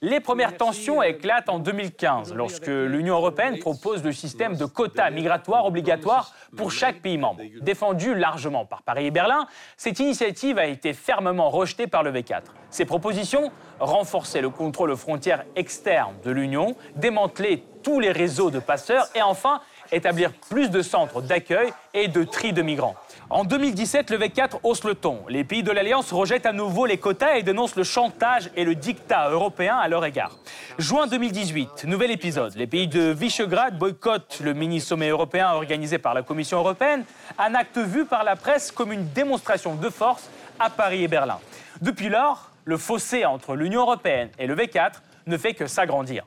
Les 0.00 0.20
premières 0.20 0.56
tensions 0.56 1.02
éclatent 1.02 1.48
en 1.48 1.58
2015 1.58 2.32
lorsque 2.32 2.68
l'Union 2.68 3.16
européenne 3.16 3.58
propose 3.58 4.04
le 4.04 4.12
système 4.12 4.54
de 4.54 4.64
quotas 4.64 5.10
migratoires 5.10 5.66
obligatoires 5.66 6.32
pour 6.56 6.70
chaque 6.70 7.00
pays 7.00 7.18
membre. 7.18 7.42
Défendu 7.62 8.14
largement 8.14 8.64
par 8.64 8.82
Paris 8.82 9.06
et 9.06 9.10
Berlin, 9.10 9.48
cette 9.76 9.98
initiative 9.98 10.56
a 10.58 10.66
été 10.66 10.92
fermement 10.92 11.50
rejetée 11.50 11.88
par 11.88 12.04
le 12.04 12.12
V4. 12.12 12.42
Ces 12.70 12.84
propositions 12.84 13.50
renforcer 13.80 14.40
le 14.40 14.50
contrôle 14.50 14.92
aux 14.92 14.96
frontières 14.96 15.44
externes 15.56 16.14
de 16.24 16.30
l'Union, 16.30 16.76
démanteler 16.94 17.64
tous 17.82 17.98
les 17.98 18.12
réseaux 18.12 18.52
de 18.52 18.60
passeurs 18.60 19.08
et 19.16 19.22
enfin 19.22 19.60
établir 19.90 20.32
plus 20.48 20.70
de 20.70 20.82
centres 20.82 21.22
d'accueil 21.22 21.72
et 21.94 22.06
de 22.06 22.22
tri 22.22 22.52
de 22.52 22.62
migrants. 22.62 22.94
En 23.30 23.44
2017, 23.44 24.08
le 24.08 24.18
V4 24.18 24.60
hausse 24.62 24.84
le 24.84 24.94
ton. 24.94 25.20
Les 25.28 25.44
pays 25.44 25.62
de 25.62 25.70
l'Alliance 25.70 26.12
rejettent 26.12 26.46
à 26.46 26.54
nouveau 26.54 26.86
les 26.86 26.96
quotas 26.96 27.36
et 27.36 27.42
dénoncent 27.42 27.76
le 27.76 27.84
chantage 27.84 28.48
et 28.56 28.64
le 28.64 28.74
dictat 28.74 29.28
européen 29.28 29.76
à 29.76 29.86
leur 29.86 30.02
égard. 30.06 30.38
Juin 30.78 31.06
2018, 31.06 31.84
nouvel 31.84 32.10
épisode. 32.10 32.54
Les 32.56 32.66
pays 32.66 32.88
de 32.88 33.10
Visegrad 33.10 33.76
boycottent 33.76 34.40
le 34.42 34.54
mini-sommet 34.54 35.10
européen 35.10 35.50
organisé 35.50 35.98
par 35.98 36.14
la 36.14 36.22
Commission 36.22 36.56
européenne, 36.56 37.04
un 37.38 37.54
acte 37.54 37.76
vu 37.76 38.06
par 38.06 38.24
la 38.24 38.34
presse 38.34 38.72
comme 38.72 38.94
une 38.94 39.06
démonstration 39.10 39.74
de 39.74 39.90
force 39.90 40.30
à 40.58 40.70
Paris 40.70 41.04
et 41.04 41.08
Berlin. 41.08 41.38
Depuis 41.82 42.08
lors, 42.08 42.50
le 42.64 42.78
fossé 42.78 43.26
entre 43.26 43.56
l'Union 43.56 43.82
européenne 43.82 44.30
et 44.38 44.46
le 44.46 44.56
V4 44.56 45.02
ne 45.26 45.36
fait 45.36 45.52
que 45.52 45.66
s'agrandir. 45.66 46.24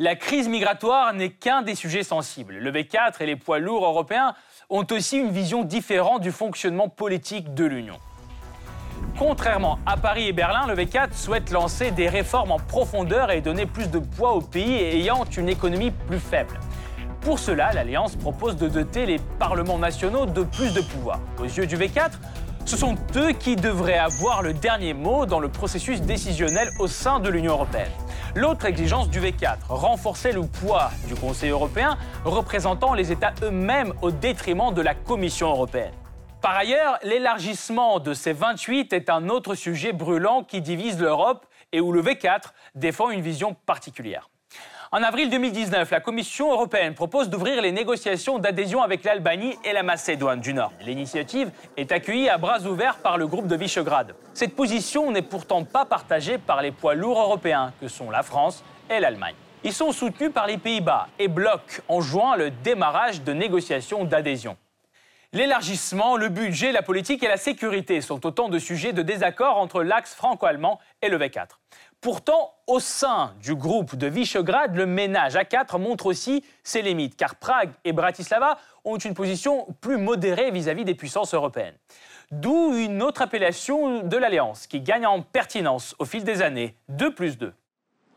La 0.00 0.14
crise 0.14 0.48
migratoire 0.48 1.12
n'est 1.12 1.32
qu'un 1.32 1.60
des 1.62 1.74
sujets 1.74 2.04
sensibles. 2.04 2.54
Le 2.54 2.70
V4 2.70 3.14
et 3.20 3.26
les 3.26 3.34
poids 3.34 3.58
lourds 3.58 3.84
européens 3.84 4.34
ont 4.70 4.86
aussi 4.90 5.16
une 5.16 5.30
vision 5.30 5.64
différente 5.64 6.20
du 6.20 6.30
fonctionnement 6.30 6.90
politique 6.90 7.54
de 7.54 7.64
l'Union. 7.64 7.96
Contrairement 9.18 9.78
à 9.86 9.96
Paris 9.96 10.28
et 10.28 10.32
Berlin, 10.34 10.66
le 10.66 10.74
V4 10.74 11.14
souhaite 11.14 11.50
lancer 11.50 11.90
des 11.90 12.08
réformes 12.08 12.52
en 12.52 12.58
profondeur 12.58 13.30
et 13.30 13.40
donner 13.40 13.64
plus 13.64 13.90
de 13.90 13.98
poids 13.98 14.32
aux 14.32 14.42
pays 14.42 14.74
ayant 14.74 15.24
une 15.24 15.48
économie 15.48 15.90
plus 15.90 16.18
faible. 16.18 16.60
Pour 17.22 17.38
cela, 17.38 17.72
l'Alliance 17.72 18.14
propose 18.16 18.56
de 18.56 18.68
doter 18.68 19.06
les 19.06 19.18
parlements 19.38 19.78
nationaux 19.78 20.26
de 20.26 20.42
plus 20.42 20.74
de 20.74 20.82
pouvoir. 20.82 21.20
Aux 21.38 21.44
yeux 21.44 21.66
du 21.66 21.78
V4, 21.78 22.10
ce 22.66 22.76
sont 22.76 22.96
eux 23.16 23.32
qui 23.32 23.56
devraient 23.56 23.96
avoir 23.96 24.42
le 24.42 24.52
dernier 24.52 24.92
mot 24.92 25.24
dans 25.24 25.40
le 25.40 25.48
processus 25.48 26.02
décisionnel 26.02 26.68
au 26.78 26.88
sein 26.88 27.20
de 27.20 27.30
l'Union 27.30 27.52
européenne. 27.52 27.90
L'autre 28.38 28.66
exigence 28.66 29.10
du 29.10 29.18
V4, 29.18 29.56
renforcer 29.68 30.30
le 30.30 30.42
poids 30.42 30.92
du 31.08 31.16
Conseil 31.16 31.50
européen 31.50 31.98
représentant 32.24 32.94
les 32.94 33.10
États 33.10 33.34
eux-mêmes 33.42 33.92
au 34.00 34.12
détriment 34.12 34.72
de 34.72 34.80
la 34.80 34.94
Commission 34.94 35.48
européenne. 35.48 35.92
Par 36.40 36.56
ailleurs, 36.56 37.00
l'élargissement 37.02 37.98
de 37.98 38.14
ces 38.14 38.32
28 38.32 38.92
est 38.92 39.10
un 39.10 39.28
autre 39.28 39.56
sujet 39.56 39.92
brûlant 39.92 40.44
qui 40.44 40.60
divise 40.60 41.00
l'Europe 41.00 41.46
et 41.72 41.80
où 41.80 41.90
le 41.90 42.00
V4 42.00 42.52
défend 42.76 43.10
une 43.10 43.22
vision 43.22 43.56
particulière. 43.66 44.30
En 44.90 45.02
avril 45.02 45.28
2019, 45.28 45.90
la 45.90 46.00
Commission 46.00 46.50
européenne 46.50 46.94
propose 46.94 47.28
d'ouvrir 47.28 47.60
les 47.60 47.72
négociations 47.72 48.38
d'adhésion 48.38 48.80
avec 48.80 49.04
l'Albanie 49.04 49.54
et 49.62 49.74
la 49.74 49.82
Macédoine 49.82 50.40
du 50.40 50.54
Nord. 50.54 50.72
L'initiative 50.80 51.50
est 51.76 51.92
accueillie 51.92 52.30
à 52.30 52.38
bras 52.38 52.62
ouverts 52.62 52.96
par 52.96 53.18
le 53.18 53.26
groupe 53.26 53.48
de 53.48 53.54
Visegrad. 53.54 54.14
Cette 54.32 54.56
position 54.56 55.10
n'est 55.10 55.20
pourtant 55.20 55.64
pas 55.64 55.84
partagée 55.84 56.38
par 56.38 56.62
les 56.62 56.70
poids 56.70 56.94
lourds 56.94 57.20
européens 57.20 57.74
que 57.82 57.88
sont 57.88 58.10
la 58.10 58.22
France 58.22 58.64
et 58.88 58.98
l'Allemagne. 58.98 59.34
Ils 59.62 59.74
sont 59.74 59.92
soutenus 59.92 60.32
par 60.32 60.46
les 60.46 60.56
Pays-Bas 60.56 61.08
et 61.18 61.28
bloquent 61.28 61.82
en 61.88 62.00
juin 62.00 62.36
le 62.36 62.50
démarrage 62.50 63.20
de 63.22 63.34
négociations 63.34 64.04
d'adhésion. 64.04 64.56
L'élargissement, 65.34 66.16
le 66.16 66.30
budget, 66.30 66.72
la 66.72 66.80
politique 66.80 67.22
et 67.22 67.28
la 67.28 67.36
sécurité 67.36 68.00
sont 68.00 68.24
autant 68.24 68.48
de 68.48 68.58
sujets 68.58 68.94
de 68.94 69.02
désaccord 69.02 69.58
entre 69.58 69.82
l'axe 69.82 70.14
franco-allemand 70.14 70.80
et 71.02 71.10
le 71.10 71.18
V4. 71.18 71.48
Pourtant, 72.00 72.54
au 72.66 72.80
sein 72.80 73.34
du 73.42 73.54
groupe 73.54 73.94
de 73.94 74.06
Visegrad, 74.06 74.74
le 74.74 74.86
ménage 74.86 75.36
à 75.36 75.44
quatre 75.44 75.78
montre 75.78 76.06
aussi 76.06 76.42
ses 76.62 76.80
limites, 76.80 77.14
car 77.14 77.34
Prague 77.34 77.72
et 77.84 77.92
Bratislava 77.92 78.56
ont 78.84 78.96
une 78.96 79.12
position 79.12 79.66
plus 79.82 79.98
modérée 79.98 80.50
vis-à-vis 80.50 80.86
des 80.86 80.94
puissances 80.94 81.34
européennes. 81.34 81.76
D'où 82.30 82.74
une 82.74 83.02
autre 83.02 83.20
appellation 83.20 84.04
de 84.04 84.16
l'Alliance, 84.16 84.66
qui 84.66 84.80
gagne 84.80 85.06
en 85.06 85.20
pertinence 85.20 85.94
au 85.98 86.06
fil 86.06 86.24
des 86.24 86.40
années, 86.40 86.74
2 86.88 87.14
plus 87.14 87.36
2. 87.36 87.52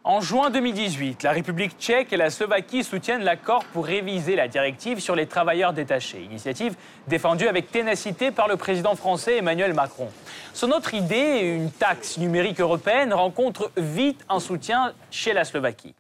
En 0.04 0.20
juin 0.20 0.50
2018, 0.50 1.22
la 1.22 1.32
République 1.32 1.78
tchèque 1.78 2.12
et 2.12 2.18
la 2.18 2.32
Slovaquie 2.32 2.84
soutiennent 2.84 3.24
l'accord 3.24 3.64
pour 3.66 3.86
réviser 3.86 4.36
la 4.36 4.48
directive 4.48 5.00
sur 5.00 5.16
les 5.16 5.28
travailleurs 5.28 5.74
détachés, 5.74 6.24
initiative 6.24 6.76
défendue 7.08 7.48
avec 7.48 7.70
ténacité 7.70 8.32
par 8.32 8.48
le 8.48 8.58
président 8.58 8.96
français 8.96 9.38
Emmanuel 9.38 9.76
Macron. 9.76 10.10
Son 10.56 10.72
autre 10.72 10.96
idée, 10.96 11.42
une 11.42 11.70
taxe 11.70 12.18
numérique 12.18 12.60
européenne, 12.60 13.14
rencontre 13.14 13.72
vite 13.78 14.26
un 14.28 14.40
soutien 14.40 14.94
chez 15.12 15.34
la 15.34 15.46
Slovaquie. 15.46 15.94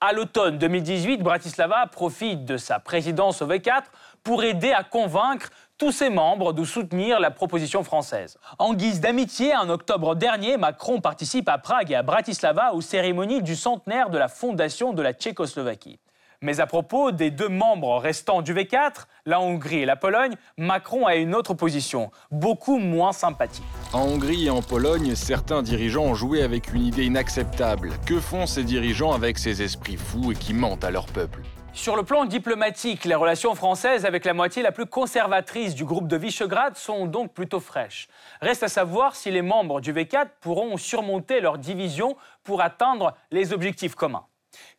À 0.00 0.12
l'automne 0.12 0.58
2018, 0.58 1.18
Bratislava 1.18 1.86
profite 1.86 2.44
de 2.44 2.56
sa 2.56 2.80
présidence 2.80 3.40
au 3.40 3.46
V4 3.46 3.84
pour 4.24 4.42
aider 4.42 4.72
à 4.72 4.82
convaincre 4.82 5.50
tous 5.78 5.92
ses 5.92 6.10
membres 6.10 6.52
de 6.52 6.64
soutenir 6.64 7.20
la 7.20 7.30
proposition 7.30 7.82
française. 7.84 8.38
En 8.58 8.74
guise 8.74 9.00
d'amitié, 9.00 9.56
en 9.56 9.68
octobre 9.68 10.14
dernier, 10.14 10.56
Macron 10.56 11.00
participe 11.00 11.48
à 11.48 11.58
Prague 11.58 11.90
et 11.90 11.96
à 11.96 12.02
Bratislava 12.02 12.72
aux 12.74 12.80
cérémonies 12.80 13.42
du 13.42 13.56
centenaire 13.56 14.10
de 14.10 14.18
la 14.18 14.28
fondation 14.28 14.92
de 14.92 15.02
la 15.02 15.12
Tchécoslovaquie. 15.12 15.98
Mais 16.42 16.60
à 16.60 16.66
propos 16.66 17.10
des 17.10 17.30
deux 17.30 17.48
membres 17.48 17.96
restants 17.98 18.42
du 18.42 18.52
V4, 18.52 19.06
la 19.24 19.40
Hongrie 19.40 19.80
et 19.80 19.86
la 19.86 19.96
Pologne, 19.96 20.34
Macron 20.58 21.06
a 21.06 21.14
une 21.14 21.34
autre 21.34 21.54
position, 21.54 22.10
beaucoup 22.30 22.76
moins 22.76 23.12
sympathique. 23.12 23.64
En 23.94 24.02
Hongrie 24.02 24.46
et 24.46 24.50
en 24.50 24.60
Pologne, 24.60 25.14
certains 25.14 25.62
dirigeants 25.62 26.04
ont 26.04 26.14
joué 26.14 26.42
avec 26.42 26.74
une 26.74 26.84
idée 26.84 27.06
inacceptable. 27.06 27.92
Que 28.04 28.20
font 28.20 28.46
ces 28.46 28.62
dirigeants 28.64 29.12
avec 29.12 29.38
ces 29.38 29.62
esprits 29.62 29.96
fous 29.96 30.32
et 30.32 30.34
qui 30.34 30.52
mentent 30.52 30.84
à 30.84 30.90
leur 30.90 31.06
peuple? 31.06 31.40
Sur 31.74 31.96
le 31.96 32.02
plan 32.02 32.24
diplomatique, 32.24 33.04
les 33.04 33.14
relations 33.14 33.54
françaises 33.54 34.06
avec 34.06 34.24
la 34.24 34.32
moitié 34.32 34.62
la 34.62 34.72
plus 34.72 34.86
conservatrice 34.86 35.74
du 35.74 35.84
groupe 35.84 36.08
de 36.08 36.16
Visegrad 36.16 36.76
sont 36.76 37.06
donc 37.06 37.34
plutôt 37.34 37.60
fraîches. 37.60 38.08
Reste 38.40 38.62
à 38.62 38.68
savoir 38.68 39.16
si 39.16 39.30
les 39.30 39.42
membres 39.42 39.80
du 39.80 39.92
V4 39.92 40.28
pourront 40.40 40.76
surmonter 40.76 41.40
leurs 41.40 41.58
divisions 41.58 42.16
pour 42.42 42.62
atteindre 42.62 43.14
les 43.30 43.52
objectifs 43.52 43.96
communs. 43.96 44.24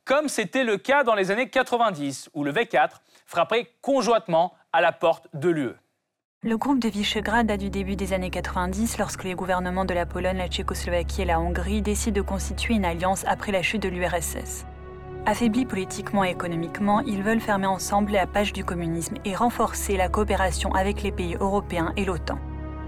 Comme 0.05 0.29
c'était 0.29 0.63
le 0.63 0.77
cas 0.77 1.03
dans 1.03 1.15
les 1.15 1.31
années 1.31 1.49
90, 1.49 2.29
où 2.33 2.43
le 2.43 2.51
V4 2.51 3.01
frappait 3.25 3.67
conjointement 3.81 4.53
à 4.71 4.81
la 4.81 4.91
porte 4.91 5.27
de 5.33 5.49
l'UE. 5.49 5.75
Le 6.43 6.57
groupe 6.57 6.79
de 6.79 6.89
Visegrad 6.89 7.45
date 7.45 7.59
du 7.59 7.69
début 7.69 7.95
des 7.95 8.13
années 8.13 8.29
90 8.29 8.97
lorsque 8.99 9.23
les 9.23 9.35
gouvernements 9.35 9.85
de 9.85 9.93
la 9.93 10.05
Pologne, 10.05 10.37
la 10.37 10.47
Tchécoslovaquie 10.47 11.23
et 11.23 11.25
la 11.25 11.39
Hongrie 11.39 11.81
décident 11.81 12.15
de 12.15 12.21
constituer 12.21 12.75
une 12.75 12.85
alliance 12.85 13.25
après 13.27 13.51
la 13.51 13.61
chute 13.61 13.81
de 13.81 13.89
l'URSS. 13.89 14.65
Affaiblis 15.27 15.65
politiquement 15.65 16.23
et 16.23 16.29
économiquement, 16.29 16.99
ils 16.99 17.23
veulent 17.23 17.39
fermer 17.39 17.65
ensemble 17.65 18.11
la 18.11 18.27
page 18.27 18.53
du 18.53 18.63
communisme 18.63 19.15
et 19.25 19.35
renforcer 19.35 19.97
la 19.97 20.07
coopération 20.07 20.71
avec 20.75 21.01
les 21.01 21.11
pays 21.11 21.35
européens 21.39 21.93
et 21.97 22.05
l'OTAN. 22.05 22.37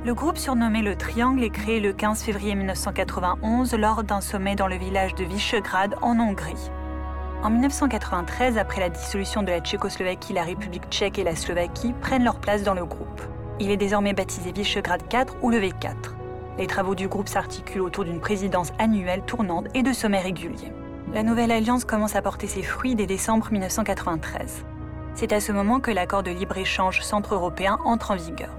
Le 0.06 0.14
groupe 0.14 0.38
surnommé 0.38 0.84
le 0.84 0.96
Triangle 0.96 1.44
est 1.44 1.50
créé 1.50 1.80
le 1.80 1.94
15 1.94 2.22
février 2.22 2.54
1991 2.54 3.74
lors 3.74 4.04
d'un 4.04 4.22
sommet 4.22 4.56
dans 4.56 4.68
le 4.68 4.78
village 4.78 5.16
de 5.16 5.24
Visegrad 5.24 5.96
en 6.04 6.20
Hongrie. 6.20 6.70
En 7.42 7.50
1993, 7.50 8.60
après 8.60 8.82
la 8.82 8.90
dissolution 8.90 9.42
de 9.42 9.50
la 9.50 9.60
Tchécoslovaquie, 9.60 10.34
la 10.34 10.44
République 10.44 10.90
tchèque 10.92 11.18
et 11.18 11.24
la 11.24 11.36
Slovaquie 11.36 11.94
prennent 12.02 12.24
leur 12.24 12.40
place 12.40 12.62
dans 12.62 12.76
le 12.76 12.86
groupe. 12.86 13.22
Il 13.60 13.72
est 13.72 13.78
désormais 13.78 14.14
baptisé 14.14 14.52
Visegrad 14.52 15.08
4 15.08 15.38
ou 15.42 15.50
le 15.50 15.58
V4. 15.58 16.14
Les 16.60 16.68
travaux 16.68 16.94
du 16.94 17.08
groupe 17.08 17.30
s'articulent 17.30 17.82
autour 17.82 18.06
d'une 18.06 18.20
présidence 18.20 18.74
annuelle 18.78 19.24
tournante 19.26 19.66
et 19.74 19.82
de 19.82 19.92
sommets 19.92 20.22
réguliers. 20.22 20.72
La 21.14 21.24
nouvelle 21.24 21.54
alliance 21.54 21.86
commence 21.86 22.18
à 22.18 22.22
porter 22.22 22.48
ses 22.48 22.64
fruits 22.64 22.94
dès 22.94 23.06
décembre 23.06 23.48
1993. 23.50 24.66
C'est 25.16 25.32
à 25.32 25.40
ce 25.40 25.54
moment 25.54 25.80
que 25.80 25.90
l'accord 25.90 26.22
de 26.22 26.32
libre-échange 26.32 27.02
centre-européen 27.02 27.80
entre 27.86 28.12
en 28.12 28.18
vigueur. 28.18 28.50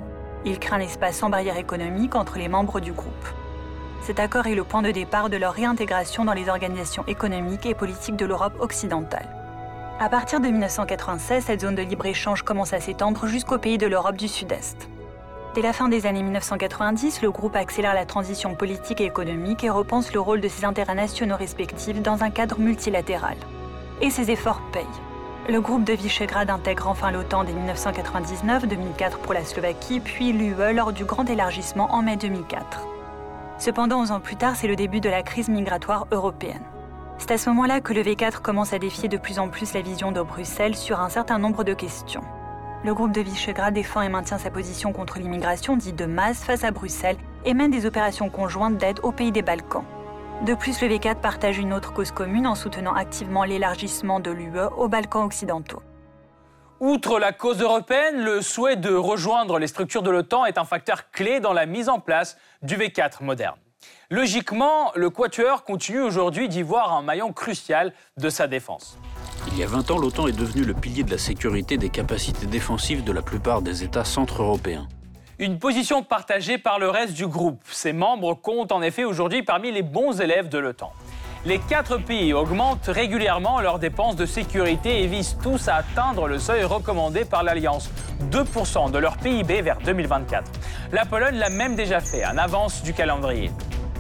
Il 0.47 0.59
crée 0.59 0.77
un 0.77 0.81
espace 0.81 1.19
sans 1.19 1.29
barrière 1.29 1.59
économique 1.59 2.15
entre 2.15 2.39
les 2.39 2.49
membres 2.49 2.81
du 2.81 2.93
groupe. 2.93 3.29
Cet 4.01 4.19
accord 4.19 4.47
est 4.47 4.55
le 4.55 4.65
point 4.65 4.81
de 4.81 4.91
départ 4.91 5.29
de 5.29 5.37
leur 5.37 5.53
réintégration 5.53 6.25
dans 6.25 6.33
les 6.33 6.49
organisations 6.49 7.05
économiques 7.07 7.67
et 7.67 7.75
politiques 7.75 8.17
de 8.17 8.25
l'Europe 8.25 8.57
occidentale. 8.61 9.29
À 10.01 10.09
partir 10.09 10.41
de 10.41 10.47
1996, 10.47 11.45
cette 11.45 11.61
zone 11.61 11.75
de 11.75 11.83
libre-échange 11.83 12.45
commence 12.45 12.73
à 12.73 12.81
s'étendre 12.81 13.27
jusqu'aux 13.27 13.59
pays 13.59 13.77
de 13.77 13.87
l'Europe 13.87 14.17
du 14.17 14.27
Sud-Est. 14.27 14.89
Dès 15.59 15.63
la 15.63 15.73
fin 15.73 15.89
des 15.89 16.07
années 16.07 16.23
1990, 16.23 17.21
le 17.21 17.33
groupe 17.33 17.57
accélère 17.57 17.93
la 17.93 18.07
transition 18.07 18.55
politique 18.55 19.01
et 19.01 19.07
économique 19.07 19.65
et 19.65 19.71
repense 19.71 20.13
le 20.13 20.21
rôle 20.21 20.41
de 20.41 20.47
ses 20.47 20.65
intérêts 20.65 20.95
nationaux 20.95 21.35
respectifs 21.35 22.01
dans 22.01 22.23
un 22.23 22.31
cadre 22.31 22.61
multilatéral. 22.61 23.37
Et 24.01 24.09
ses 24.09 24.31
efforts 24.31 24.61
payent. 24.71 24.87
Le 25.49 25.61
groupe 25.61 25.83
de 25.83 25.95
Visegrad 25.95 26.49
intègre 26.49 26.87
enfin 26.87 27.11
l'OTAN 27.11 27.43
dès 27.43 27.55
1999, 27.55 28.69
2004 28.69 29.19
pour 29.19 29.35
la 29.35 29.45
Slovaquie, 29.45 29.99
puis 29.99 30.33
l'UE 30.33 30.73
lors 30.73 30.93
du 30.93 31.05
grand 31.05 31.29
élargissement 31.29 31.93
en 31.93 32.03
mai 32.03 32.17
2004. 32.17 32.87
Cependant, 33.59 33.99
11 34.03 34.13
ans 34.13 34.21
plus 34.21 34.37
tard, 34.37 34.55
c'est 34.55 34.69
le 34.69 34.77
début 34.77 35.01
de 35.01 35.11
la 35.11 35.25
crise 35.25 35.49
migratoire 35.49 36.07
européenne. 36.13 36.63
C'est 37.19 37.33
à 37.33 37.37
ce 37.37 37.51
moment-là 37.51 37.81
que 37.81 37.93
le 37.93 38.03
V4 38.05 38.39
commence 38.39 38.73
à 38.75 38.79
défier 38.79 39.09
de 39.09 39.17
plus 39.17 39.41
en 39.41 39.49
plus 39.49 39.75
la 39.75 39.81
vision 39.81 40.13
de 40.13 40.23
Bruxelles 40.23 40.77
sur 40.77 41.01
un 41.01 41.09
certain 41.09 41.41
nombre 41.41 41.65
de 41.65 41.75
questions. 41.75 42.23
Le 42.85 42.95
groupe 42.95 43.11
de 43.11 43.21
Visegrad 43.21 43.75
défend 43.75 44.03
et 44.03 44.09
maintient 44.09 44.39
sa 44.39 44.51
position 44.51 44.93
contre 44.93 45.19
l'immigration 45.19 45.77
dite 45.77 45.97
de 45.97 46.05
masse 46.05 46.45
face 46.45 46.63
à 46.63 46.71
Bruxelles 46.71 47.17
et 47.45 47.53
mène 47.53 47.73
des 47.73 47.87
opérations 47.87 48.31
conjointes 48.31 48.77
d'aide 48.77 49.01
aux 49.03 49.11
pays 49.11 49.33
des 49.33 49.43
Balkans. 49.43 49.85
De 50.47 50.55
plus, 50.55 50.81
le 50.81 50.87
V4 50.87 51.17
partage 51.17 51.59
une 51.59 51.73
autre 51.73 51.93
cause 51.93 52.13
commune 52.13 52.47
en 52.47 52.55
soutenant 52.55 52.95
activement 52.95 53.43
l'élargissement 53.43 54.21
de 54.21 54.31
l'UE 54.31 54.61
aux 54.77 54.87
Balkans 54.87 55.25
occidentaux. 55.25 55.83
Outre 56.79 57.19
la 57.19 57.33
cause 57.33 57.61
européenne, 57.61 58.23
le 58.23 58.41
souhait 58.43 58.77
de 58.77 58.95
rejoindre 58.95 59.59
les 59.59 59.67
structures 59.67 60.05
de 60.05 60.11
l'OTAN 60.11 60.47
est 60.47 60.59
un 60.59 60.65
facteur 60.65 61.11
clé 61.11 61.41
dans 61.41 61.53
la 61.53 61.67
mise 61.67 61.89
en 61.89 61.99
place 61.99 62.39
du 62.63 62.77
V4 62.77 63.25
moderne. 63.25 63.57
Logiquement, 64.09 64.93
le 64.95 65.11
Quatuor 65.11 65.65
continue 65.65 66.01
aujourd'hui 66.01 66.49
d'y 66.49 66.63
voir 66.63 66.93
un 66.93 67.03
maillon 67.03 67.33
crucial 67.33 67.93
de 68.17 68.31
sa 68.31 68.47
défense. 68.47 68.97
Il 69.47 69.59
y 69.59 69.63
a 69.63 69.67
20 69.67 69.91
ans, 69.91 69.99
l'OTAN 69.99 70.27
est 70.27 70.37
devenu 70.37 70.65
le 70.65 70.75
pilier 70.75 71.05
de 71.05 71.11
la 71.11 71.19
sécurité 71.19 71.77
des 71.79 71.89
capacités 71.89 72.47
défensives 72.47 73.05
de 73.05 73.13
la 73.13 73.23
plupart 73.23 73.63
des 73.63 73.85
États 73.85 74.05
centre-européens. 74.05 74.87
Une 75.39 75.59
position 75.59 76.03
partagée 76.03 76.59
par 76.59 76.79
le 76.79 76.91
reste 76.91 77.15
du 77.15 77.27
groupe. 77.27 77.61
Ses 77.71 77.93
membres 77.93 78.35
comptent 78.35 78.73
en 78.73 78.83
effet 78.83 79.05
aujourd'hui 79.05 79.43
parmi 79.43 79.71
les 79.71 79.83
bons 79.83 80.21
élèves 80.21 80.49
de 80.49 80.59
l'OTAN. 80.59 80.93
Les 81.45 81.61
quatre 81.61 81.99
pays 81.99 82.33
augmentent 82.33 82.89
régulièrement 82.89 83.61
leurs 83.61 83.79
dépenses 83.79 84.17
de 84.17 84.27
sécurité 84.27 85.05
et 85.05 85.07
visent 85.07 85.37
tous 85.41 85.69
à 85.69 85.77
atteindre 85.77 86.27
le 86.27 86.41
seuil 86.41 86.65
recommandé 86.65 87.25
par 87.25 87.45
l'Alliance, 87.45 87.89
2% 88.33 88.91
de 88.91 88.99
leur 88.99 89.17
PIB 89.19 89.63
vers 89.63 89.79
2024. 89.79 90.51
La 90.91 91.07
Pologne 91.07 91.37
l'a 91.37 91.51
même 91.51 91.77
déjà 91.77 92.01
fait, 92.01 92.27
en 92.27 92.37
avance 92.37 92.83
du 92.83 92.93
calendrier. 92.93 93.53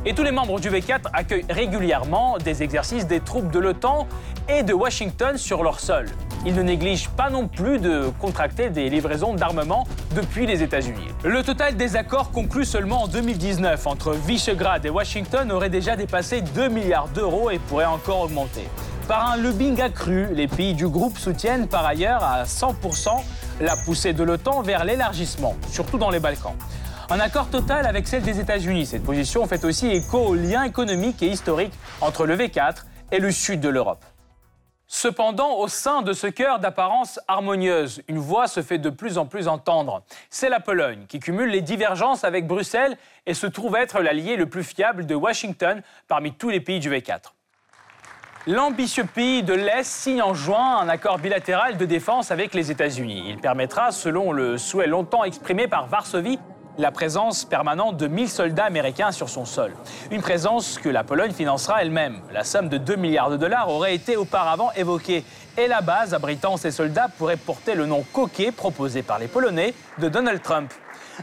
Et 0.07 0.14
tous 0.14 0.23
les 0.23 0.31
membres 0.31 0.61
du 0.61 0.71
V4 0.71 1.00
accueillent 1.12 1.45
régulièrement 1.50 2.38
des 2.38 2.62
exercices 2.62 3.07
des 3.07 3.21
troupes 3.21 3.50
de 3.50 3.59
l'OTAN 3.59 4.07
et 4.49 4.62
de 4.62 4.73
Washington 4.73 5.37
sur 5.37 5.64
leur 5.64 5.81
sol. 5.81 6.07
Ils 6.47 6.55
ne 6.55 6.62
négligent 6.62 7.09
pas 7.11 7.31
non 7.31 7.49
plus 7.49 7.78
de 7.78 8.11
contracter 8.21 8.71
des 8.71 8.88
livraisons 8.90 9.35
d'armement 9.35 9.87
depuis 10.14 10.47
les 10.47 10.62
États-Unis. 10.62 11.09
Le 11.25 11.43
total 11.43 11.76
des 11.76 11.97
accords 11.97 12.31
conclus 12.31 12.64
seulement 12.64 13.02
en 13.02 13.09
2019 13.09 13.87
entre 13.88 14.12
Visegrad 14.12 14.87
et 14.87 14.90
Washington 14.90 15.50
aurait 15.50 15.69
déjà 15.69 15.97
dépassé 15.97 16.43
2 16.43 16.69
milliards 16.69 17.09
d'euros 17.09 17.50
et 17.50 17.59
pourrait 17.59 17.85
encore 17.85 18.21
augmenter. 18.21 18.69
Par 19.09 19.33
un 19.33 19.37
lobbying 19.37 19.81
accru, 19.81 20.28
les 20.33 20.47
pays 20.47 20.75
du 20.75 20.87
groupe 20.87 21.19
soutiennent 21.19 21.67
par 21.67 21.85
ailleurs 21.85 22.23
à 22.23 22.45
100% 22.45 23.09
la 23.61 23.76
poussée 23.85 24.12
de 24.12 24.23
l'OTAN 24.23 24.62
vers 24.62 24.85
l'élargissement, 24.85 25.57
surtout 25.71 25.99
dans 25.99 26.11
les 26.11 26.21
Balkans. 26.21 26.55
Un 27.10 27.20
accord 27.20 27.48
total 27.48 27.86
avec 27.86 28.06
celle 28.06 28.22
des 28.22 28.38
États-Unis. 28.38 28.84
Cette 28.84 29.02
position 29.02 29.46
fait 29.46 29.64
aussi 29.64 29.88
écho 29.88 30.18
aux 30.18 30.34
liens 30.34 30.64
économiques 30.64 31.22
et 31.22 31.28
historiques 31.28 31.72
entre 32.02 32.26
le 32.26 32.36
V4 32.36 32.84
et 33.12 33.18
le 33.18 33.30
sud 33.30 33.60
de 33.60 33.70
l'Europe. 33.70 34.04
Cependant, 34.86 35.56
au 35.56 35.68
sein 35.68 36.02
de 36.02 36.12
ce 36.12 36.26
cœur 36.26 36.58
d'apparence 36.58 37.18
harmonieuse, 37.26 38.02
une 38.08 38.18
voix 38.18 38.46
se 38.46 38.60
fait 38.60 38.76
de 38.76 38.90
plus 38.90 39.16
en 39.16 39.24
plus 39.24 39.48
entendre. 39.48 40.02
C'est 40.28 40.50
la 40.50 40.60
Pologne, 40.60 41.06
qui 41.08 41.18
cumule 41.18 41.48
les 41.48 41.62
divergences 41.62 42.24
avec 42.24 42.46
Bruxelles 42.46 42.98
et 43.24 43.32
se 43.32 43.46
trouve 43.46 43.76
être 43.76 44.00
l'allié 44.00 44.36
le 44.36 44.44
plus 44.44 44.62
fiable 44.62 45.06
de 45.06 45.14
Washington 45.14 45.82
parmi 46.08 46.34
tous 46.34 46.50
les 46.50 46.60
pays 46.60 46.78
du 46.78 46.90
V4. 46.90 47.32
L'ambitieux 48.46 49.04
pays 49.04 49.42
de 49.42 49.54
l'Est 49.54 49.84
signe 49.84 50.20
en 50.20 50.34
juin 50.34 50.76
un 50.78 50.90
accord 50.90 51.18
bilatéral 51.18 51.78
de 51.78 51.86
défense 51.86 52.30
avec 52.30 52.52
les 52.52 52.70
États-Unis. 52.70 53.24
Il 53.28 53.38
permettra, 53.38 53.92
selon 53.92 54.32
le 54.32 54.58
souhait 54.58 54.86
longtemps 54.86 55.24
exprimé 55.24 55.68
par 55.68 55.86
Varsovie, 55.86 56.38
la 56.78 56.92
présence 56.92 57.44
permanente 57.44 57.97
de 57.97 58.06
1000 58.06 58.28
soldats 58.28 58.64
américains 58.64 59.11
sur 59.11 59.28
son 59.28 59.44
sol. 59.44 59.73
Une 60.12 60.23
présence 60.23 60.78
que 60.78 60.88
la 60.88 61.02
Pologne 61.02 61.32
financera 61.32 61.82
elle-même. 61.82 62.20
La 62.32 62.44
somme 62.44 62.68
de 62.68 62.78
2 62.78 62.95
milliards 62.97 63.30
de 63.30 63.36
dollars 63.36 63.69
aurait 63.69 63.95
été 63.95 64.17
auparavant 64.17 64.71
évoquée. 64.76 65.25
Et 65.56 65.67
la 65.67 65.80
base 65.80 66.14
abritant 66.14 66.56
ces 66.56 66.71
soldats 66.71 67.08
pourrait 67.19 67.36
porter 67.36 67.75
le 67.75 67.86
nom 67.86 68.04
coquet 68.12 68.52
proposé 68.52 69.02
par 69.02 69.19
les 69.19 69.26
Polonais 69.26 69.75
de 69.99 70.08
Donald 70.08 70.41
Trump. 70.41 70.73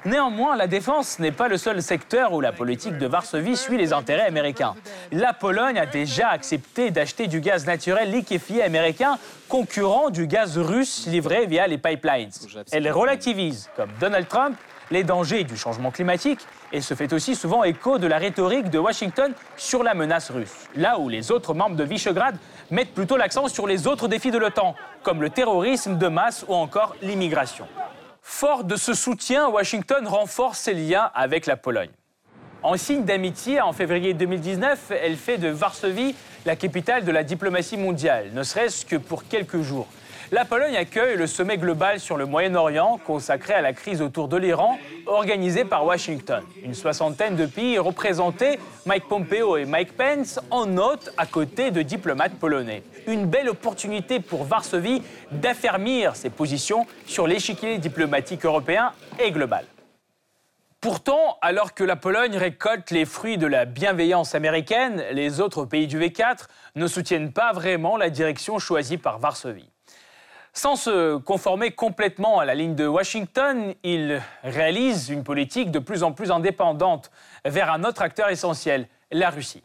Néanmoins, 0.03 0.57
la 0.57 0.67
défense 0.67 1.19
n'est 1.19 1.31
pas 1.31 1.47
le 1.47 1.55
seul 1.57 1.81
secteur 1.81 2.33
où 2.33 2.41
la 2.41 2.51
politique 2.51 2.97
de 2.97 3.07
Varsovie 3.07 3.55
suit 3.55 3.77
les 3.77 3.93
intérêts 3.93 4.25
américains. 4.25 4.75
La 5.13 5.31
Pologne 5.31 5.79
a 5.79 5.85
déjà 5.85 6.27
accepté 6.29 6.91
d'acheter 6.91 7.27
du 7.27 7.39
gaz 7.39 7.65
naturel 7.65 8.11
liquéfié 8.11 8.61
américain 8.61 9.17
concurrent 9.47 10.09
du 10.09 10.27
gaz 10.27 10.57
russe 10.57 11.07
livré 11.07 11.45
via 11.45 11.65
les 11.67 11.77
pipelines. 11.77 12.31
Elle 12.73 12.91
relativise, 12.91 13.69
comme 13.77 13.89
Donald 14.01 14.27
Trump, 14.27 14.57
les 14.91 15.03
dangers 15.03 15.43
du 15.43 15.57
changement 15.57 15.91
climatique 15.91 16.39
et 16.71 16.81
se 16.81 16.93
fait 16.93 17.13
aussi 17.13 17.35
souvent 17.35 17.63
écho 17.63 17.97
de 17.97 18.07
la 18.07 18.17
rhétorique 18.17 18.69
de 18.69 18.79
Washington 18.79 19.33
sur 19.57 19.83
la 19.83 19.93
menace 19.93 20.31
russe, 20.31 20.69
là 20.75 20.99
où 20.99 21.09
les 21.09 21.31
autres 21.31 21.53
membres 21.53 21.75
de 21.75 21.83
Visegrad 21.83 22.37
mettent 22.71 22.93
plutôt 22.93 23.17
l'accent 23.17 23.47
sur 23.47 23.67
les 23.67 23.87
autres 23.87 24.07
défis 24.07 24.31
de 24.31 24.37
l'OTAN, 24.37 24.75
comme 25.03 25.21
le 25.21 25.29
terrorisme 25.29 25.97
de 25.97 26.07
masse 26.07 26.45
ou 26.47 26.53
encore 26.53 26.95
l'immigration. 27.01 27.67
Fort 28.21 28.63
de 28.63 28.75
ce 28.75 28.93
soutien, 28.93 29.49
Washington 29.49 30.07
renforce 30.07 30.59
ses 30.59 30.73
liens 30.73 31.11
avec 31.13 31.45
la 31.45 31.57
Pologne. 31.57 31.91
En 32.63 32.77
signe 32.77 33.03
d'amitié, 33.03 33.61
en 33.61 33.73
février 33.73 34.15
2019, 34.15 34.91
elle 34.99 35.17
fait 35.17 35.37
de 35.37 35.49
Varsovie 35.49 36.15
la 36.47 36.55
capitale 36.55 37.05
de 37.05 37.11
la 37.11 37.23
diplomatie 37.23 37.77
mondiale, 37.77 38.31
ne 38.33 38.41
serait-ce 38.41 38.85
que 38.85 38.95
pour 38.95 39.27
quelques 39.27 39.61
jours. 39.61 39.87
La 40.31 40.43
Pologne 40.43 40.75
accueille 40.75 41.17
le 41.17 41.27
sommet 41.27 41.59
global 41.59 41.99
sur 41.99 42.17
le 42.17 42.25
Moyen-Orient 42.25 42.99
consacré 43.05 43.53
à 43.53 43.61
la 43.61 43.73
crise 43.73 44.01
autour 44.01 44.27
de 44.27 44.37
l'Iran, 44.37 44.79
organisé 45.05 45.65
par 45.65 45.85
Washington. 45.85 46.43
Une 46.63 46.73
soixantaine 46.73 47.35
de 47.35 47.45
pays 47.45 47.77
représentés, 47.77 48.59
Mike 48.87 49.07
Pompeo 49.07 49.55
et 49.55 49.65
Mike 49.65 49.95
Pence, 49.95 50.39
en 50.49 50.65
note 50.65 51.13
à 51.17 51.27
côté 51.27 51.69
de 51.69 51.83
diplomates 51.83 52.33
polonais. 52.33 52.81
Une 53.05 53.27
belle 53.27 53.49
opportunité 53.49 54.19
pour 54.19 54.45
Varsovie 54.45 55.03
d'affermir 55.31 56.15
ses 56.15 56.31
positions 56.31 56.87
sur 57.05 57.27
l'échiquier 57.27 57.77
diplomatique 57.77 58.45
européen 58.45 58.93
et 59.19 59.29
global. 59.29 59.65
Pourtant, 60.81 61.37
alors 61.41 61.75
que 61.75 61.83
la 61.83 61.95
Pologne 61.95 62.35
récolte 62.35 62.89
les 62.89 63.05
fruits 63.05 63.37
de 63.37 63.47
la 63.47 63.65
bienveillance 63.65 64.33
américaine, 64.33 65.03
les 65.11 65.39
autres 65.39 65.65
pays 65.65 65.85
du 65.85 65.99
V4 65.99 66.47
ne 66.75 66.87
soutiennent 66.87 67.31
pas 67.31 67.53
vraiment 67.53 67.95
la 67.95 68.09
direction 68.09 68.57
choisie 68.57 68.97
par 68.97 69.19
Varsovie. 69.19 69.69
Sans 70.57 70.77
se 70.77 71.17
conformer 71.17 71.71
complètement 71.71 72.39
à 72.39 72.45
la 72.45 72.55
ligne 72.55 72.75
de 72.75 72.87
Washington, 72.87 73.73
il 73.83 74.21
réalise 74.41 75.09
une 75.09 75.25
politique 75.25 75.69
de 75.69 75.79
plus 75.79 76.01
en 76.01 76.13
plus 76.13 76.31
indépendante 76.31 77.11
vers 77.43 77.69
un 77.73 77.83
autre 77.83 78.01
acteur 78.01 78.29
essentiel, 78.29 78.87
la 79.11 79.31
Russie. 79.31 79.63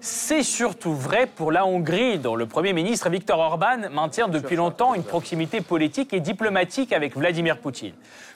C'est 0.00 0.42
surtout 0.42 0.94
vrai 0.94 1.26
pour 1.26 1.52
la 1.52 1.66
Hongrie, 1.66 2.18
dont 2.18 2.34
le 2.34 2.46
Premier 2.46 2.72
ministre 2.72 3.10
Viktor 3.10 3.38
Orban 3.38 3.90
maintient 3.92 4.28
depuis 4.28 4.56
longtemps 4.56 4.94
une 4.94 5.04
proximité 5.04 5.60
politique 5.60 6.14
et 6.14 6.20
diplomatique 6.20 6.94
avec 6.94 7.14
Vladimir 7.14 7.58
Poutine. 7.58 7.92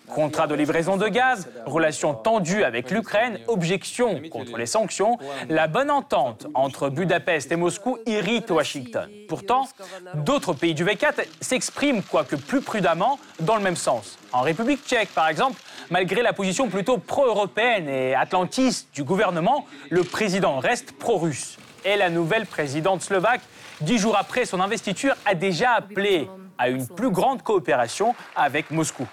Contrat 0.09 0.47
de 0.47 0.55
livraison 0.55 0.97
de 0.97 1.09
gaz, 1.09 1.49
relations 1.65 2.15
tendues 2.15 2.63
avec 2.63 2.91
l'Ukraine, 2.91 3.39
objections 3.49 4.21
contre 4.31 4.59
les 4.59 4.67
sanctions, 4.67 5.19
la 5.49 5.67
bonne 5.67 5.91
entente 5.91 6.47
entre 6.53 6.91
Budapest 6.91 7.51
et 7.53 7.57
Moscou 7.57 7.99
irrite 8.07 8.51
Washington. 8.51 9.09
Pourtant, 9.29 9.67
d'autres 10.15 10.53
pays 10.53 10.75
du 10.75 10.85
V4 10.85 11.25
s'expriment, 11.41 12.03
quoique 12.03 12.37
plus 12.37 12.61
prudemment, 12.61 13.19
dans 13.41 13.57
le 13.57 13.63
même 13.63 13.77
sens. 13.77 14.19
En 14.33 14.43
République 14.43 14.85
tchèque, 14.87 15.09
par 15.09 15.29
exemple, 15.29 15.61
malgré 15.91 16.23
la 16.23 16.35
position 16.35 16.69
plutôt 16.69 16.99
pro-européenne 16.99 17.89
et 17.89 18.15
atlantiste 18.15 18.89
du 18.93 19.05
gouvernement, 19.05 19.67
le 19.91 20.05
président 20.05 20.59
reste 20.59 20.93
pro-russe. 20.93 21.57
Et 21.87 21.97
la 21.97 22.11
nouvelle 22.11 22.47
présidente 22.47 23.01
slovaque, 23.01 23.41
dix 23.81 23.99
jours 23.99 24.17
après 24.19 24.45
son 24.45 24.61
investiture, 24.61 25.15
a 25.25 25.35
déjà 25.35 25.73
appelé 25.73 26.29
à 26.59 26.69
une 26.69 26.87
plus 26.87 27.11
grande 27.11 27.43
coopération 27.43 28.15
avec 28.37 28.71
Moscou. 28.71 29.07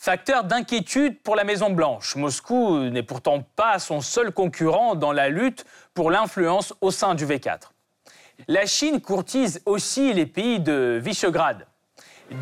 Facteur 0.00 0.44
d'inquiétude 0.44 1.20
pour 1.22 1.34
la 1.34 1.42
Maison-Blanche. 1.42 2.14
Moscou 2.14 2.78
n'est 2.84 3.02
pourtant 3.02 3.42
pas 3.56 3.80
son 3.80 4.00
seul 4.00 4.30
concurrent 4.30 4.94
dans 4.94 5.10
la 5.10 5.28
lutte 5.28 5.66
pour 5.92 6.12
l'influence 6.12 6.72
au 6.80 6.92
sein 6.92 7.16
du 7.16 7.26
V4. 7.26 7.72
La 8.46 8.64
Chine 8.64 9.00
courtise 9.00 9.60
aussi 9.66 10.12
les 10.12 10.24
pays 10.24 10.60
de 10.60 11.00
Visegrad. 11.02 11.66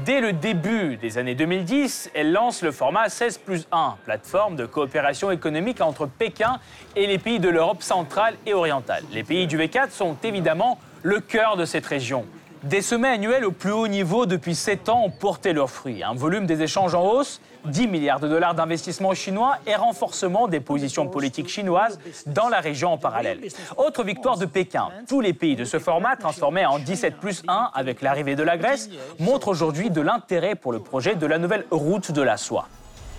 Dès 0.05 0.21
le 0.21 0.35
début 0.35 0.99
des 0.99 1.17
années 1.17 1.35
2010, 1.35 2.11
elle 2.15 2.31
lance 2.31 2.61
le 2.61 2.73
format 2.73 3.09
16 3.09 3.39
plus 3.39 3.67
1, 3.73 3.97
plateforme 4.05 4.57
de 4.57 4.67
coopération 4.67 5.31
économique 5.31 5.81
entre 5.81 6.05
Pékin 6.05 6.61
et 6.95 7.07
les 7.07 7.19
pays 7.19 7.41
de 7.41 7.49
l'Europe 7.49 7.83
centrale 7.83 8.35
et 8.45 8.53
orientale. 8.53 9.05
Les 9.13 9.25
pays 9.25 9.47
du 9.47 9.57
V4 9.57 9.93
sont 9.93 10.19
évidemment 10.25 10.79
le 11.03 11.21
cœur 11.21 11.57
de 11.57 11.65
cette 11.65 11.87
région. 11.87 12.27
Des 12.67 12.83
sommets 12.83 13.11
annuels 13.11 13.45
au 13.45 13.53
plus 13.53 13.71
haut 13.71 13.87
niveau 13.87 14.27
depuis 14.27 14.57
7 14.57 14.89
ans 14.89 15.05
ont 15.05 15.11
porté 15.11 15.53
leurs 15.53 15.71
fruits. 15.71 16.03
Un 16.03 16.15
volume 16.15 16.47
des 16.47 16.63
échanges 16.63 16.97
en 16.97 17.07
hausse, 17.07 17.41
10 17.67 17.87
milliards 17.87 18.19
de 18.19 18.27
dollars 18.27 18.57
d'investissement 18.57 19.15
chinois 19.15 19.59
et 19.69 19.77
renforcement 19.77 20.49
des 20.49 20.59
positions 20.59 21.07
politiques 21.07 21.49
chinoises 21.49 22.01
dans 22.27 22.49
la 22.49 22.59
région 22.59 22.93
en 22.93 22.99
parallèle. 22.99 23.39
Autre 23.77 24.03
victoire 24.03 24.37
de 24.37 24.47
Pékin. 24.47 24.89
Tous 25.09 25.21
les 25.21 25.33
pays 25.33 25.55
de 25.55 25.65
ce 25.65 25.79
format, 25.79 26.17
transformés 26.17 26.67
en 26.67 26.81
17 26.81 27.19
plus 27.19 27.45
1 27.47 27.71
avec 27.73 28.03
l'arrivée 28.03 28.35
de 28.35 28.43
la 28.43 28.57
Grèce, 28.57 28.91
montrent 29.21 29.47
aujourd'hui 29.47 29.89
de 29.91 30.01
l'intérêt 30.01 30.57
pour 30.57 30.73
le 30.73 30.81
projet 30.81 31.15
de 31.15 31.27
la 31.27 31.39
nouvelle 31.39 31.67
route 31.71 32.11
de 32.11 32.23
la 32.23 32.37
soie. 32.37 32.67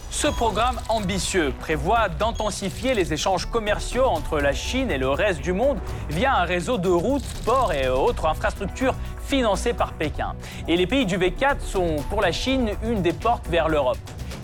Ce 0.10 0.28
programme 0.28 0.80
ambitieux 0.88 1.54
prévoit 1.60 2.08
d'intensifier 2.08 2.94
les 2.94 3.12
échanges 3.14 3.46
commerciaux 3.46 4.06
entre 4.06 4.40
la 4.40 4.54
Chine 4.54 4.90
et 4.90 4.98
le 4.98 5.10
reste 5.10 5.42
du 5.42 5.52
monde 5.52 5.78
via 6.10 6.34
un 6.34 6.44
réseau 6.44 6.78
de 6.78 6.90
routes, 6.90 7.26
ports 7.46 7.74
et 7.74 7.90
autres 7.90 8.26
infrastructures 8.26 8.96
financés 9.28 9.74
par 9.74 9.94
Pékin. 9.94 10.36
Et 10.68 10.78
les 10.78 10.88
pays 10.88 11.06
du 11.06 11.18
V4 11.18 11.60
sont 11.60 11.98
pour 12.10 12.22
la 12.22 12.32
Chine 12.32 12.72
une 12.84 13.02
des 13.02 13.14
portes 13.14 13.48
vers 13.48 13.68
l'Europe. 13.68 13.98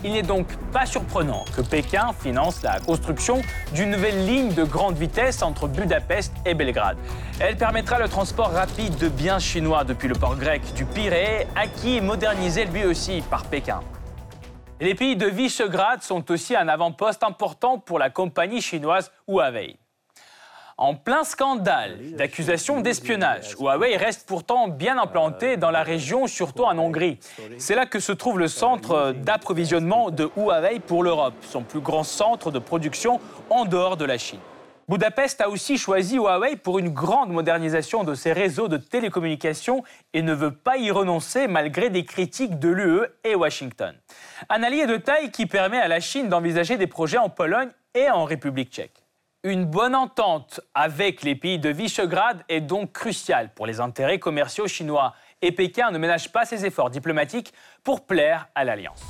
Il 0.04 0.12
n'est 0.12 0.22
donc 0.22 0.46
pas 0.70 0.84
surprenant 0.84 1.46
que 1.56 1.62
Pékin 1.62 2.12
finance 2.12 2.62
la 2.62 2.78
construction 2.78 3.40
d'une 3.74 3.90
nouvelle 3.90 4.26
ligne 4.26 4.52
de 4.52 4.62
grande 4.62 4.96
vitesse 4.96 5.42
entre 5.42 5.66
Budapest 5.66 6.34
et 6.44 6.52
Belgrade. 6.52 6.98
Elle 7.40 7.56
permettra 7.56 7.98
le 7.98 8.08
transport 8.08 8.50
rapide 8.50 8.98
de 8.98 9.08
biens 9.08 9.38
chinois 9.38 9.84
depuis 9.84 10.08
le 10.08 10.14
port 10.14 10.36
grec 10.36 10.60
du 10.74 10.84
Pirée, 10.84 11.46
acquis 11.56 11.96
et 11.96 12.00
modernisé 12.02 12.66
lui 12.66 12.84
aussi 12.84 13.22
par 13.30 13.44
Pékin. 13.44 13.80
Les 14.78 14.94
pays 14.94 15.16
de 15.16 15.26
Visegrad 15.26 16.02
sont 16.02 16.30
aussi 16.30 16.54
un 16.54 16.68
avant-poste 16.68 17.22
important 17.22 17.78
pour 17.78 17.98
la 17.98 18.10
compagnie 18.10 18.60
chinoise 18.60 19.10
Huawei. 19.26 19.78
En 20.76 20.96
plein 20.96 21.22
scandale 21.22 21.98
d'accusations 22.16 22.80
d'espionnage, 22.80 23.54
Huawei 23.60 23.96
reste 23.96 24.26
pourtant 24.26 24.66
bien 24.66 24.98
implanté 24.98 25.56
dans 25.56 25.70
la 25.70 25.84
région, 25.84 26.26
surtout 26.26 26.64
en 26.64 26.76
Hongrie. 26.78 27.20
C'est 27.58 27.76
là 27.76 27.86
que 27.86 28.00
se 28.00 28.10
trouve 28.10 28.40
le 28.40 28.48
centre 28.48 29.12
d'approvisionnement 29.12 30.10
de 30.10 30.28
Huawei 30.36 30.80
pour 30.80 31.04
l'Europe, 31.04 31.34
son 31.42 31.62
plus 31.62 31.78
grand 31.78 32.02
centre 32.02 32.50
de 32.50 32.58
production 32.58 33.20
en 33.50 33.66
dehors 33.66 33.96
de 33.96 34.04
la 34.04 34.18
Chine. 34.18 34.40
Budapest 34.88 35.40
a 35.40 35.48
aussi 35.48 35.78
choisi 35.78 36.16
Huawei 36.16 36.56
pour 36.56 36.80
une 36.80 36.90
grande 36.90 37.30
modernisation 37.30 38.02
de 38.02 38.14
ses 38.14 38.32
réseaux 38.32 38.68
de 38.68 38.76
télécommunications 38.76 39.84
et 40.12 40.22
ne 40.22 40.34
veut 40.34 40.54
pas 40.54 40.76
y 40.76 40.90
renoncer 40.90 41.46
malgré 41.46 41.88
des 41.88 42.04
critiques 42.04 42.58
de 42.58 42.68
l'UE 42.68 43.06
et 43.22 43.36
Washington. 43.36 43.94
Un 44.50 44.62
allié 44.64 44.86
de 44.86 44.96
taille 44.96 45.30
qui 45.30 45.46
permet 45.46 45.78
à 45.78 45.88
la 45.88 46.00
Chine 46.00 46.28
d'envisager 46.28 46.76
des 46.76 46.88
projets 46.88 47.18
en 47.18 47.30
Pologne 47.30 47.70
et 47.94 48.10
en 48.10 48.24
République 48.24 48.72
tchèque. 48.72 49.03
Une 49.46 49.66
bonne 49.66 49.94
entente 49.94 50.62
avec 50.72 51.22
les 51.22 51.34
pays 51.34 51.58
de 51.58 51.68
Visegrad 51.68 52.42
est 52.48 52.62
donc 52.62 52.92
cruciale 52.92 53.50
pour 53.54 53.66
les 53.66 53.78
intérêts 53.78 54.18
commerciaux 54.18 54.66
chinois 54.66 55.12
et 55.42 55.52
Pékin 55.52 55.90
ne 55.90 55.98
ménage 55.98 56.32
pas 56.32 56.46
ses 56.46 56.64
efforts 56.64 56.88
diplomatiques 56.88 57.52
pour 57.82 58.06
plaire 58.06 58.48
à 58.54 58.64
l'Alliance. 58.64 59.02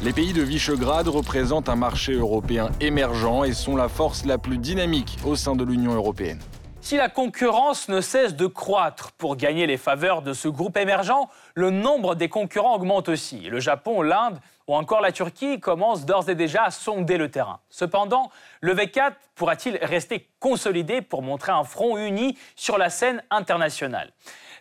Les 0.00 0.12
pays 0.12 0.32
de 0.32 0.42
Visegrad 0.42 1.08
représentent 1.08 1.68
un 1.68 1.74
marché 1.74 2.12
européen 2.12 2.70
émergent 2.80 3.42
et 3.46 3.52
sont 3.52 3.74
la 3.74 3.88
force 3.88 4.24
la 4.24 4.38
plus 4.38 4.58
dynamique 4.58 5.18
au 5.24 5.34
sein 5.34 5.56
de 5.56 5.64
l'Union 5.64 5.92
européenne. 5.92 6.38
Si 6.80 6.96
la 6.96 7.08
concurrence 7.08 7.88
ne 7.88 8.00
cesse 8.00 8.36
de 8.36 8.46
croître 8.46 9.10
pour 9.12 9.34
gagner 9.34 9.66
les 9.66 9.78
faveurs 9.78 10.22
de 10.22 10.34
ce 10.34 10.46
groupe 10.46 10.76
émergent, 10.76 11.28
le 11.56 11.70
nombre 11.70 12.14
des 12.14 12.28
concurrents 12.28 12.76
augmente 12.76 13.08
aussi. 13.08 13.40
Le 13.40 13.58
Japon, 13.58 14.02
l'Inde 14.02 14.38
ou 14.66 14.74
encore 14.74 15.00
la 15.00 15.12
Turquie 15.12 15.60
commencent 15.60 16.06
d'ores 16.06 16.28
et 16.28 16.34
déjà 16.34 16.64
à 16.64 16.70
sonder 16.70 17.18
le 17.18 17.30
terrain. 17.30 17.60
Cependant, 17.70 18.30
le 18.60 18.74
V4 18.74 19.12
pourra-t-il 19.34 19.78
rester 19.82 20.28
consolidé 20.40 21.02
pour 21.02 21.22
montrer 21.22 21.52
un 21.52 21.64
front 21.64 21.98
uni 21.98 22.38
sur 22.56 22.78
la 22.78 22.90
scène 22.90 23.22
internationale? 23.30 24.12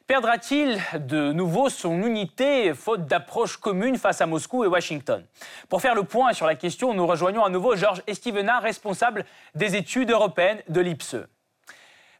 Perdra-t-il 0.05 0.81
de 0.99 1.31
nouveau 1.31 1.69
son 1.69 2.01
unité 2.03 2.73
faute 2.73 3.05
d'approche 3.05 3.55
commune 3.55 3.97
face 3.97 4.19
à 4.19 4.25
Moscou 4.25 4.65
et 4.65 4.67
Washington? 4.67 5.25
Pour 5.69 5.81
faire 5.81 5.95
le 5.95 6.03
point 6.03 6.33
sur 6.33 6.45
la 6.45 6.55
question, 6.55 6.93
nous 6.93 7.07
rejoignons 7.07 7.45
à 7.45 7.49
nouveau 7.49 7.77
Georges 7.77 8.03
Estivenard, 8.05 8.61
responsable 8.61 9.25
des 9.55 9.77
études 9.77 10.11
européennes 10.11 10.61
de 10.67 10.81
l'IPSE. 10.81 11.25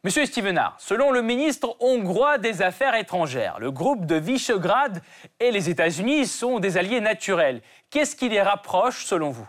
Monsieur 0.04 0.26
Stevenard, 0.26 0.76
selon 0.80 1.10
le 1.10 1.22
ministre 1.22 1.76
hongrois 1.80 2.36
des 2.36 2.60
Affaires 2.60 2.94
étrangères, 2.94 3.58
le 3.58 3.70
groupe 3.70 4.04
de 4.04 4.16
Visegrad 4.16 5.00
et 5.40 5.50
les 5.50 5.70
États-Unis 5.70 6.26
sont 6.26 6.60
des 6.60 6.76
alliés 6.76 7.00
naturels. 7.00 7.62
Qu'est-ce 7.88 8.14
qui 8.14 8.28
les 8.28 8.42
rapproche 8.42 9.06
selon 9.06 9.30
vous? 9.30 9.48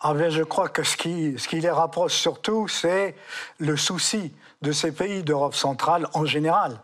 Ah 0.00 0.14
bien, 0.14 0.30
je 0.30 0.42
crois 0.42 0.68
que 0.68 0.82
ce 0.82 0.96
qui, 0.96 1.36
les 1.52 1.70
rapproche 1.70 2.14
surtout, 2.14 2.66
c'est 2.66 3.14
le 3.58 3.76
souci 3.76 4.34
de 4.62 4.72
ces 4.72 4.90
pays 4.90 5.22
d'Europe 5.22 5.54
centrale 5.54 6.08
en 6.12 6.24
général 6.24 6.80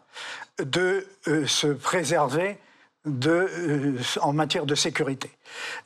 de 0.61 1.05
euh, 1.27 1.49
se 1.49 1.67
préserver 1.67 2.59
euh, 3.07 3.99
en 4.23 4.33
matière 4.33 4.65
de 4.65 4.75
sécurité. 4.75 5.31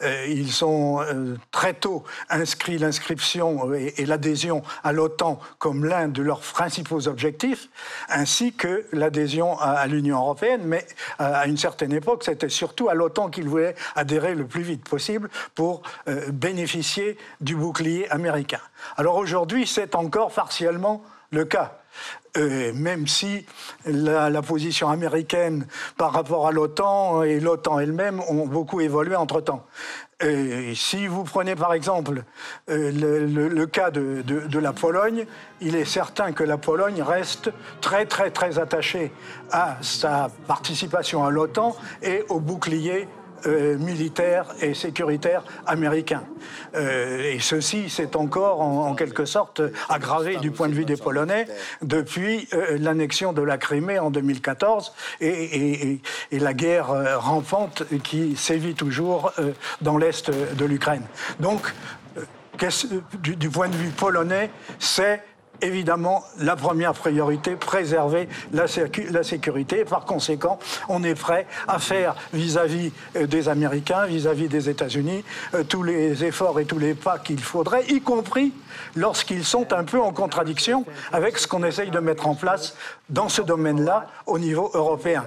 Euh, 0.05 0.27
ils 0.29 0.65
ont 0.65 1.03
euh, 1.03 1.37
très 1.51 1.75
tôt 1.75 2.05
inscrit 2.31 2.79
l'inscription 2.79 3.75
et, 3.75 4.07
l'adhésion 4.07 4.63
à 4.85 4.93
l'OTAN 4.93 5.41
comme 5.59 5.85
l'un 5.85 6.07
de 6.07 6.23
leurs 6.23 6.39
principaux 6.39 7.09
objectifs, 7.09 7.71
ainsi 8.09 8.53
que 8.53 8.87
l'adhésion 8.93 9.59
à, 9.59 9.85
l'Union 9.89 10.19
européenne. 10.19 10.63
Mais 10.65 10.87
à 11.19 11.49
une 11.49 11.57
certaine 11.57 11.93
époque, 11.93 12.23
c'était 12.23 12.49
surtout 12.49 12.89
à 12.89 12.95
l'OTAN 12.95 13.31
qu'ils 13.31 13.49
voulaient 13.49 13.75
adhérer 13.97 14.37
le 14.37 14.47
plus 14.47 14.63
vite 14.63 14.89
possible 14.89 15.29
pour 15.57 15.83
bénéficier 16.29 17.19
du 17.41 17.57
bouclier 17.57 18.09
américain. 18.11 18.61
Alors 18.97 19.17
aujourd'hui, 19.17 19.67
c'est 19.67 19.97
encore 19.97 20.31
partiellement 20.31 21.03
le 21.33 21.45
cas. 21.45 21.81
Euh, 22.39 22.73
même 22.73 23.07
si 23.07 23.45
la, 23.85 24.43
position 24.43 24.89
américaine 24.89 25.67
par 25.97 26.13
rapport 26.13 26.47
à 26.47 26.53
l'OTAN 26.53 27.23
et 27.25 27.41
l'OTAN 27.41 27.81
elle-même 27.81 28.21
ont 28.29 28.47
beaucoup 28.47 28.81
évolué 28.81 29.17
entre-temps. 29.17 29.67
Euh, 30.23 30.73
si 30.75 31.07
vous 31.07 31.25
prenez 31.25 31.55
par 31.55 31.75
exemple 31.75 32.25
euh, 32.71 32.91
le, 32.93 33.67
cas 33.67 33.91
de, 33.91 34.23
de, 34.23 34.59
la 34.59 34.73
Pologne, 34.73 35.27
il 35.61 35.75
est 35.75 35.85
certain 35.85 36.33
que 36.33 36.45
la 36.45 36.59
Pologne 36.59 37.03
reste 37.03 37.51
très 37.81 38.07
très 38.07 38.31
très 38.31 38.59
attachée 38.59 39.13
à 39.51 39.77
sa 39.81 40.31
participation 40.47 41.25
à 41.25 41.31
l'OTAN 41.31 41.77
et 42.03 42.25
au 42.29 42.41
bouclier 42.41 43.09
euh, 43.47 43.79
militaire 43.79 44.47
et 44.61 44.75
sécuritaire 44.75 45.43
américain. 45.67 46.23
Euh, 46.75 47.33
et 47.33 47.39
ceci 47.41 47.89
s'est 47.89 48.17
encore, 48.17 48.61
en, 48.61 48.95
quelque 48.95 49.25
sorte, 49.25 49.63
aggravé 49.89 50.37
du 50.37 50.51
point 50.51 50.69
de 50.69 50.75
vue 50.75 50.85
des 50.85 50.97
Polonais 50.97 51.47
depuis 51.83 52.49
euh, 52.53 52.79
l'annexion 52.79 53.33
de 53.33 53.43
la 53.43 53.59
Crimée 53.59 53.99
en 53.99 54.11
2014 54.11 54.93
et, 55.21 56.01
la 56.33 56.55
guerre 56.55 57.21
rampante 57.21 57.83
qui 58.03 58.37
sévit 58.37 58.75
toujours 58.75 59.33
dans 59.81 59.99
l'est 59.99 60.31
de 60.31 60.65
l'Ukraine. 60.65 61.03
Donc, 61.41 61.73
du, 63.21 63.37
du 63.37 63.51
point 63.51 63.69
de 63.69 63.77
vue 63.77 63.91
polonais, 63.91 64.51
c'est 64.79 65.23
évidemment 65.63 66.25
la 66.39 66.57
première 66.57 66.95
priorité, 66.95 67.57
préserver 67.57 68.29
la, 68.53 68.67
sécurité. 69.23 69.85
par 69.85 70.05
conséquent, 70.05 70.59
on 70.89 71.03
est 71.03 71.15
prêt 71.15 71.47
à 71.67 71.79
faire 71.79 72.15
vis-à-vis 72.33 72.93
euh, 73.17 73.27
des 73.27 73.49
Américains, 73.49 74.07
vis-à-vis 74.07 74.49
des 74.49 74.69
États-Unis, 74.69 75.25
euh, 75.55 75.65
tous 75.65 75.83
les 75.83 76.25
efforts 76.25 76.61
et 76.61 76.65
tous 76.65 76.79
les 76.79 76.95
pas 76.95 77.19
qu'il 77.19 77.41
faudrait, 77.41 77.85
y 77.89 78.01
compris 78.01 78.53
lorsqu'ils 78.95 79.45
sont 79.45 79.73
un 79.73 79.85
peu 79.85 80.01
en 80.01 80.13
contradiction 80.13 80.85
avec 81.13 81.39
ce 81.39 81.47
qu'on 81.47 81.65
essaye 81.65 81.91
de 81.91 81.99
mettre 81.99 82.27
en 82.27 82.35
place 82.35 82.75
dans 83.09 83.29
ce 83.29 83.43
domaine-là 83.43 84.07
au 84.27 84.39
niveau 84.39 84.71
européen. 84.75 85.25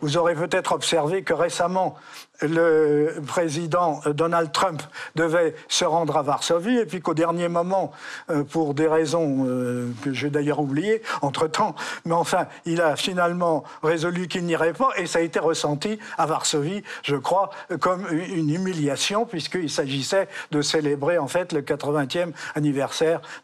Vous 0.00 0.16
aurez 0.16 0.34
peut-être 0.34 0.72
observé 0.72 1.22
que 1.22 1.34
récemment, 1.34 1.96
le 2.42 3.14
président 3.26 4.00
Donald 4.06 4.52
Trump 4.52 4.82
devait 5.14 5.54
se 5.68 5.84
rendre 5.84 6.16
à 6.16 6.22
Varsovie 6.22 6.76
et 6.76 6.86
puis 6.86 7.00
qu'au 7.00 7.14
dernier 7.14 7.48
moment, 7.48 7.92
euh, 8.30 8.44
pour 8.44 8.74
des 8.74 8.86
raisons 8.86 9.46
euh, 9.48 9.90
que 10.02 10.12
j'ai 10.12 10.28
d'ailleurs 10.28 10.60
oubliées 10.60 11.02
entre-temps, 11.22 11.74
mais 12.04 12.12
enfin, 12.12 12.46
il 12.66 12.82
a 12.82 12.96
finalement 12.96 13.64
résolu 13.82 14.28
qu'il 14.28 14.44
n'irait 14.44 14.74
pas 14.74 14.90
et 14.96 15.06
ça 15.06 15.20
a 15.20 15.22
été 15.22 15.38
ressenti 15.38 15.98
à 16.18 16.26
Varsovie, 16.26 16.82
je 17.02 17.16
crois, 17.16 17.50
comme 17.80 18.06
une 18.10 18.50
humiliation 18.50 19.24
puisqu'il 19.24 19.70
s'agissait 19.70 20.28
de 20.50 20.60
célébrer 20.60 21.16
en 21.18 21.28
fait 21.28 21.52
le 21.52 21.62
80e 21.62 22.32
anniversaire 22.54 22.75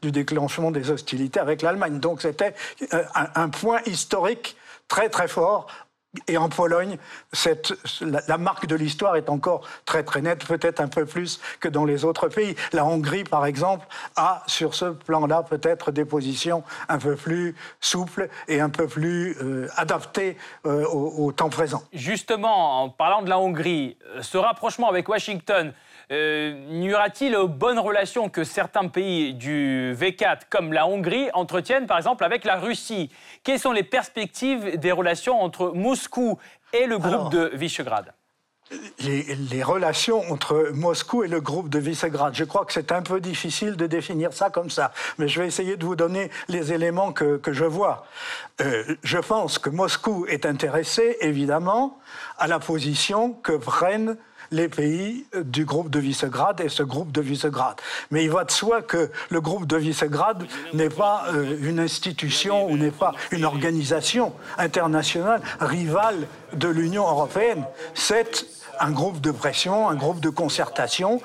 du 0.03 0.13
déclenchement 0.13 0.71
des 0.71 0.91
hostilités 0.91 1.41
avec 1.41 1.63
l'Allemagne. 1.63 1.99
Donc 1.99 2.23
c'était 2.23 2.55
euh, 2.93 3.05
un 3.35 3.49
point 3.49 3.81
historique 3.87 4.57
très 4.89 5.09
très 5.09 5.29
fort 5.29 5.67
et 6.29 6.37
en 6.37 6.51
Pologne, 6.51 6.99
la, 8.03 8.37
marque 8.37 8.67
de 8.67 8.77
l'histoire 8.77 9.17
est 9.17 9.31
encore 9.31 9.67
très 9.87 10.03
très 10.03 10.21
nette, 10.21 10.45
peut-être 10.45 10.81
un 10.81 10.89
peu 10.89 11.07
plus 11.07 11.41
que 11.59 11.69
dans 11.69 11.87
les 11.87 12.05
autres 12.05 12.29
pays. 12.29 12.55
La 12.75 12.85
Hongrie, 12.85 13.25
par 13.25 13.47
exemple, 13.47 13.87
a 14.17 14.43
sur 14.47 14.75
ce 14.75 14.87
plan-là 14.87 15.43
peut-être 15.43 15.91
des 15.91 16.05
positions 16.05 16.65
un 16.91 16.99
peu 16.99 17.17
plus 17.17 17.55
souples 17.81 18.29
et 18.47 18.61
un 18.61 18.69
peu 18.69 18.87
plus 18.87 19.39
euh, 19.41 19.69
adaptées 19.77 20.37
euh, 20.67 20.85
au, 20.85 21.33
temps 21.33 21.49
présent. 21.49 21.83
Justement, 21.95 22.83
en 22.83 22.91
parlant 22.91 23.23
de 23.23 23.31
la 23.31 23.39
Hongrie, 23.39 23.97
ce 24.21 24.37
rapprochement 24.37 24.91
avec 24.91 25.09
Washington, 25.09 25.73
n'y 26.11 26.95
aura-t-il 26.95 27.37
bonnes 27.49 27.79
relations 27.79 28.29
que 28.29 28.45
certains 28.45 28.89
pays 28.89 29.35
du 29.35 29.95
V4, 29.99 30.43
comme 30.51 30.73
la 30.73 30.87
Hongrie, 30.87 31.29
entretiennent 31.35 31.87
par 31.87 31.97
exemple 31.97 32.25
avec 32.25 32.45
la 32.45 32.57
Russie? 32.57 33.11
Quelles 33.45 33.61
sont 33.61 33.73
les 33.73 33.83
perspectives 33.83 34.79
des 34.79 34.93
relations 34.93 35.41
entre 35.43 35.73
Moscou 35.75 36.39
et 36.73 36.87
le 36.87 36.99
groupe 36.99 37.31
de 37.31 37.51
Visegrad? 37.55 38.13
les, 39.01 39.63
relations 39.63 40.23
entre 40.31 40.71
Moscou 40.75 41.25
et 41.25 41.29
le 41.29 41.41
groupe 41.41 41.69
de 41.69 41.79
Visegrad. 41.79 42.35
Je 42.35 42.45
crois 42.45 42.65
que 42.65 42.73
c'est 42.73 42.93
un 42.93 43.03
peu 43.03 43.21
difficile 43.21 43.77
de 43.77 43.87
définir 43.87 44.33
ça 44.33 44.51
comme 44.51 44.71
ça, 44.71 44.93
mais 45.19 45.29
je 45.29 45.41
vais 45.41 45.47
essayer 45.47 45.77
de 45.77 45.85
vous 45.85 45.97
donner 45.97 46.31
les 46.49 46.73
éléments 46.73 47.13
que, 47.13 47.41
je 47.47 47.65
vois. 47.65 48.07
Euh, 48.61 48.97
je 49.03 49.19
pense 49.19 49.59
que 49.59 49.71
Moscou 49.71 50.27
est 50.27 50.47
intéressé, 50.47 51.17
évidemment, 51.21 51.99
à 52.39 52.47
la 52.47 52.59
position 52.59 53.33
que 53.33 53.53
prennent 53.53 54.17
les 54.53 54.69
pays 54.69 55.25
du 55.35 55.65
groupe 55.65 55.91
de 55.91 55.99
Visegrad 55.99 56.61
et 56.61 56.69
ce 56.69 56.83
groupe 56.83 57.11
de 57.11 57.21
Visegrad. 57.21 57.75
Mais 58.11 58.25
il 58.25 58.31
va 58.31 58.45
de 58.45 58.51
soi 58.51 58.83
que 58.83 59.11
le 59.31 59.41
groupe 59.41 59.67
de 59.67 59.77
Visegrad 59.77 60.45
n'est 60.75 60.91
pas 60.91 61.25
euh, 61.33 61.57
une 61.63 61.81
institution 61.81 62.67
ou 62.67 62.77
n'est 62.77 62.91
pas 62.91 63.15
une 63.33 63.45
organisation 63.45 64.33
internationale 64.59 65.41
rivale 65.59 66.27
de 66.53 66.69
l'Union 66.69 67.09
européenne. 67.09 67.65
C'est 67.95 68.47
un 68.79 68.91
groupe 68.91 69.21
de 69.21 69.31
pression, 69.31 69.89
un 69.89 69.95
groupe 69.95 70.21
de 70.21 70.29
concertation 70.29 71.21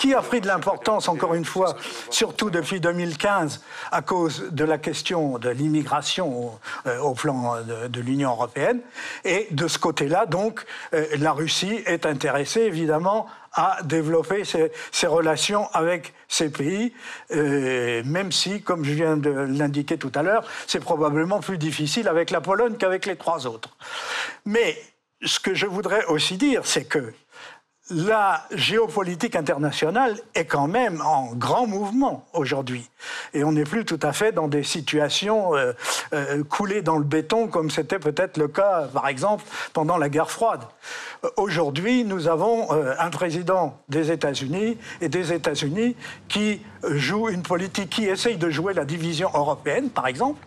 qui 0.00 0.14
a 0.14 0.22
pris 0.22 0.40
de 0.40 0.46
l'importance, 0.46 1.08
encore 1.08 1.34
une 1.34 1.44
fois, 1.44 1.76
surtout 2.08 2.48
depuis 2.48 2.80
2015, 2.80 3.60
à 3.92 4.00
cause 4.00 4.48
de 4.50 4.64
la 4.64 4.78
question 4.78 5.36
de 5.36 5.50
l'immigration 5.50 6.46
au, 6.46 6.58
euh, 6.86 7.14
plan 7.14 7.56
de, 7.62 8.00
l'Union 8.00 8.30
européenne. 8.30 8.80
Et 9.26 9.46
de 9.50 9.68
ce 9.68 9.78
côté-là, 9.78 10.24
donc, 10.24 10.64
euh, 10.94 11.04
la 11.18 11.32
Russie 11.32 11.82
est 11.84 12.06
intéressée, 12.06 12.62
évidemment, 12.62 13.26
à 13.52 13.76
développer 13.84 14.44
ses, 14.44 15.06
relations 15.06 15.68
avec 15.74 16.14
ces 16.28 16.48
pays, 16.48 16.94
euh, 17.32 18.02
même 18.06 18.32
si, 18.32 18.62
comme 18.62 18.86
je 18.86 18.92
viens 18.92 19.18
de 19.18 19.28
l'indiquer 19.30 19.98
tout 19.98 20.12
à 20.14 20.22
l'heure, 20.22 20.44
c'est 20.66 20.80
probablement 20.80 21.40
plus 21.40 21.58
difficile 21.58 22.08
avec 22.08 22.30
la 22.30 22.40
Pologne 22.40 22.76
qu'avec 22.78 23.04
les 23.04 23.16
trois 23.16 23.46
autres. 23.46 23.76
Mais 24.46 24.80
ce 25.22 25.40
que 25.40 25.52
je 25.52 25.66
voudrais 25.66 26.06
aussi 26.06 26.38
dire, 26.38 26.62
c'est 26.64 26.84
que 26.84 27.12
la 27.90 28.44
géopolitique 28.52 29.34
internationale 29.34 30.16
est 30.34 30.44
quand 30.44 30.68
même 30.68 31.00
en 31.00 31.34
grand 31.34 31.66
mouvement 31.66 32.24
aujourd'hui. 32.32 32.88
Et 33.34 33.44
on 33.44 33.52
n'est 33.52 33.64
plus 33.64 33.84
tout 33.84 33.98
à 34.02 34.12
fait 34.12 34.32
dans 34.32 34.48
des 34.48 34.62
situations 34.62 35.56
euh, 35.56 35.72
euh, 36.12 36.44
coulées 36.44 36.82
dans 36.82 36.98
le 36.98 37.04
béton 37.04 37.48
comme 37.48 37.70
c'était 37.70 37.98
peut-être 37.98 38.36
le 38.36 38.48
cas, 38.48 38.88
par 38.92 39.08
exemple, 39.08 39.44
pendant 39.72 39.98
la 39.98 40.08
guerre 40.08 40.30
froide. 40.30 40.62
Aujourd'hui, 41.36 42.04
nous 42.04 42.28
avons 42.28 42.72
euh, 42.72 42.94
un 42.98 43.10
président 43.10 43.78
des 43.88 44.12
États-Unis 44.12 44.78
et 45.00 45.08
des 45.08 45.32
États-Unis 45.32 45.96
qui 46.28 46.62
joue 46.84 47.28
une 47.28 47.42
politique 47.42 47.90
qui 47.90 48.06
essaye 48.06 48.36
de 48.36 48.50
jouer 48.50 48.72
la 48.72 48.84
division 48.84 49.30
européenne, 49.34 49.90
par 49.90 50.06
exemple, 50.06 50.40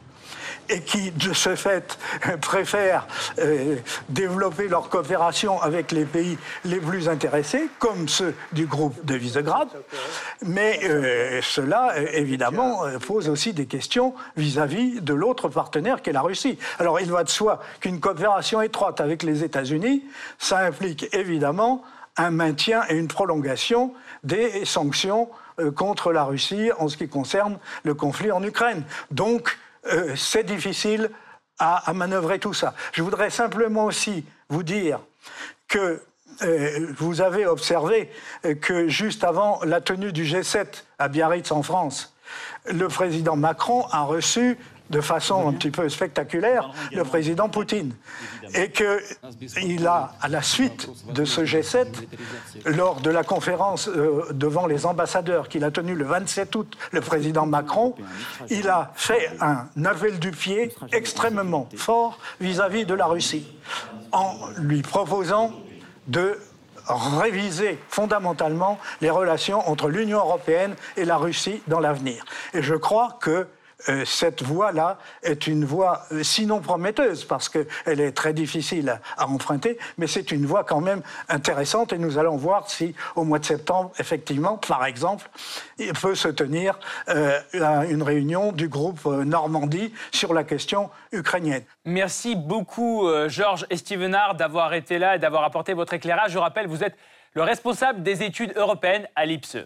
et 0.69 0.82
qui, 0.82 1.12
de 1.12 1.34
ce 1.34 1.56
fait, 1.56 1.97
préfèrent 2.41 3.08
euh, 3.39 3.78
développer 4.10 4.67
leur 4.67 4.89
coopération 4.89 5.62
avec 5.62 5.91
les 5.91 6.06
pays 6.06 6.38
les 6.65 6.80
plus 6.80 7.10
intéressés, 7.10 7.69
comme 7.80 8.08
ceux 8.08 8.36
du 8.52 8.65
groupe 8.65 9.04
de 9.06 9.15
Visegrad. 9.15 9.67
Mais 10.45 10.80
euh, 10.84 11.41
cela, 11.41 11.93
évidemment, 12.13 12.84
pose 13.06 13.30
aussi 13.30 13.54
des 13.54 13.65
questions 13.65 14.13
vis-à-vis 14.38 15.02
de 15.02 15.13
l'autre 15.13 15.49
partenaire 15.49 16.02
qu'est 16.02 16.12
la 16.12 16.21
Russie. 16.21 16.58
Alors, 16.80 16.99
il 16.99 17.12
va 17.12 17.23
de 17.23 17.30
soi 17.30 17.60
qu'une 17.80 17.99
coopération 17.99 18.62
étroite 18.62 19.02
avec 19.02 19.23
les 19.23 19.43
États-Unis, 19.43 20.04
ça 20.38 20.60
implique 20.60 21.08
évidemment 21.13 21.84
un 22.17 22.32
maintien 22.32 22.84
et 22.89 22.95
une 22.95 23.08
prolongation 23.08 23.93
des 24.23 24.65
sanctions 24.65 25.30
euh, 25.60 25.71
contre 25.71 26.12
la 26.12 26.23
Russie 26.23 26.71
en 26.78 26.88
ce 26.88 26.97
qui 26.97 27.08
concerne 27.08 27.58
le 27.84 27.93
conflit 27.93 28.32
en 28.32 28.43
Ukraine. 28.43 28.84
Donc, 29.12 29.58
euh, 29.91 30.15
c'est 30.15 30.43
difficile 30.43 31.09
à, 31.59 31.93
manœuvrer 31.93 32.39
tout 32.39 32.53
ça. 32.53 32.73
Je 32.91 33.03
voudrais 33.03 33.29
simplement 33.29 33.85
aussi 33.85 34.25
vous 34.49 34.63
dire 34.63 34.99
que 35.67 36.01
euh, 36.41 36.87
vous 36.97 37.21
avez 37.21 37.45
observé 37.45 38.09
que 38.61 38.87
juste 38.87 39.23
avant 39.23 39.59
la 39.63 39.79
tenue 39.79 40.11
du 40.11 40.23
G7 40.23 40.65
à 40.99 41.07
Biarritz 41.07 41.51
en 41.51 41.63
France, 41.63 42.13
le 42.65 42.87
président 42.87 43.35
Macron 43.35 43.85
a 43.91 44.01
reçu 44.01 44.57
de 44.89 45.01
façon 45.01 45.47
un 45.47 45.53
petit 45.53 45.71
peu 45.71 45.87
spectaculaire 45.89 46.71
le 46.91 47.03
président 47.03 47.49
Poutine. 47.49 47.93
Et 48.53 48.71
qu'il 48.71 49.87
a, 49.87 50.13
à 50.21 50.27
la 50.27 50.41
suite 50.41 50.89
de 51.13 51.25
ce 51.25 51.41
G7, 51.41 51.87
lors 52.65 53.01
de 53.01 53.09
la 53.09 53.23
conférence 53.23 53.87
euh, 53.87 54.25
devant 54.31 54.67
les 54.67 54.85
ambassadeurs 54.85 55.49
qu'il 55.49 55.63
a 55.63 55.71
tenue 55.71 55.95
le 55.95 56.05
27 56.05 56.55
août, 56.55 56.77
le 56.91 57.01
président 57.01 57.45
Macron, 57.45 57.95
il 58.49 58.67
a 58.69 58.91
fait 58.95 59.31
un 59.39 59.67
appel 59.85 60.19
du 60.19 60.31
pied 60.31 60.73
extrêmement 60.91 61.67
fort 61.75 62.19
vis-à-vis 62.39 62.83
-vis 62.83 62.85
de 62.85 62.93
la 62.93 63.05
Russie, 63.05 63.47
en 64.11 64.35
lui 64.57 64.81
proposant 64.81 65.51
de 66.07 66.37
réviser 66.87 67.79
fondamentalement 67.89 68.77
les 69.01 69.09
relations 69.09 69.67
entre 69.69 69.87
l'Union 69.89 70.19
européenne 70.19 70.75
et 70.97 71.05
la 71.05 71.17
Russie 71.17 71.61
dans 71.67 71.79
l'avenir. 71.79 72.25
Et 72.53 72.61
je 72.61 72.75
crois 72.75 73.17
que 73.21 73.47
cette 74.05 74.43
voie-là 74.43 74.97
est 75.23 75.47
une 75.47 75.65
voie, 75.65 76.03
euh, 76.11 76.23
sinon 76.23 76.59
prometteuse, 76.59 77.25
parce 77.25 77.49
qu'elle 77.49 77.99
est 77.99 78.11
très 78.11 78.33
difficile 78.33 78.99
à 79.17 79.27
emprunter, 79.27 79.77
mais 79.97 80.07
c'est 80.07 80.31
une 80.31 80.45
voie 80.45 80.63
quand 80.63 80.81
même 80.81 81.01
intéressante 81.29 81.93
et 81.93 81.97
nous 81.97 82.17
allons 82.17 82.37
voir 82.37 82.69
si 82.69 82.95
au 83.15 83.23
mois 83.23 83.39
de 83.39 83.45
septembre, 83.45 83.91
effectivement, 83.99 84.57
par 84.57 84.85
exemple, 84.85 85.29
il 85.77 85.93
peut 85.93 86.15
se 86.15 86.27
tenir 86.27 86.79
euh, 87.09 87.39
une 87.89 88.03
réunion 88.03 88.51
du 88.51 88.67
groupe 88.67 89.05
Normandie 89.05 89.93
sur 90.11 90.33
la 90.33 90.43
question 90.43 90.89
ukrainienne. 91.11 91.63
Merci 91.85 92.35
beaucoup, 92.35 93.07
Georges 93.27 93.65
et 93.69 93.77
Stevenard, 93.77 94.35
d'avoir 94.35 94.73
été 94.73 94.97
là 94.97 95.15
et 95.15 95.19
d'avoir 95.19 95.43
apporté 95.43 95.73
votre 95.73 95.93
éclairage. 95.93 96.31
Je 96.31 96.37
rappelle, 96.37 96.67
vous 96.67 96.83
êtes 96.83 96.95
le 97.33 97.43
responsable 97.43 98.03
des 98.03 98.23
études 98.23 98.53
européennes 98.55 99.07
à 99.15 99.25
l'IPSE. 99.25 99.65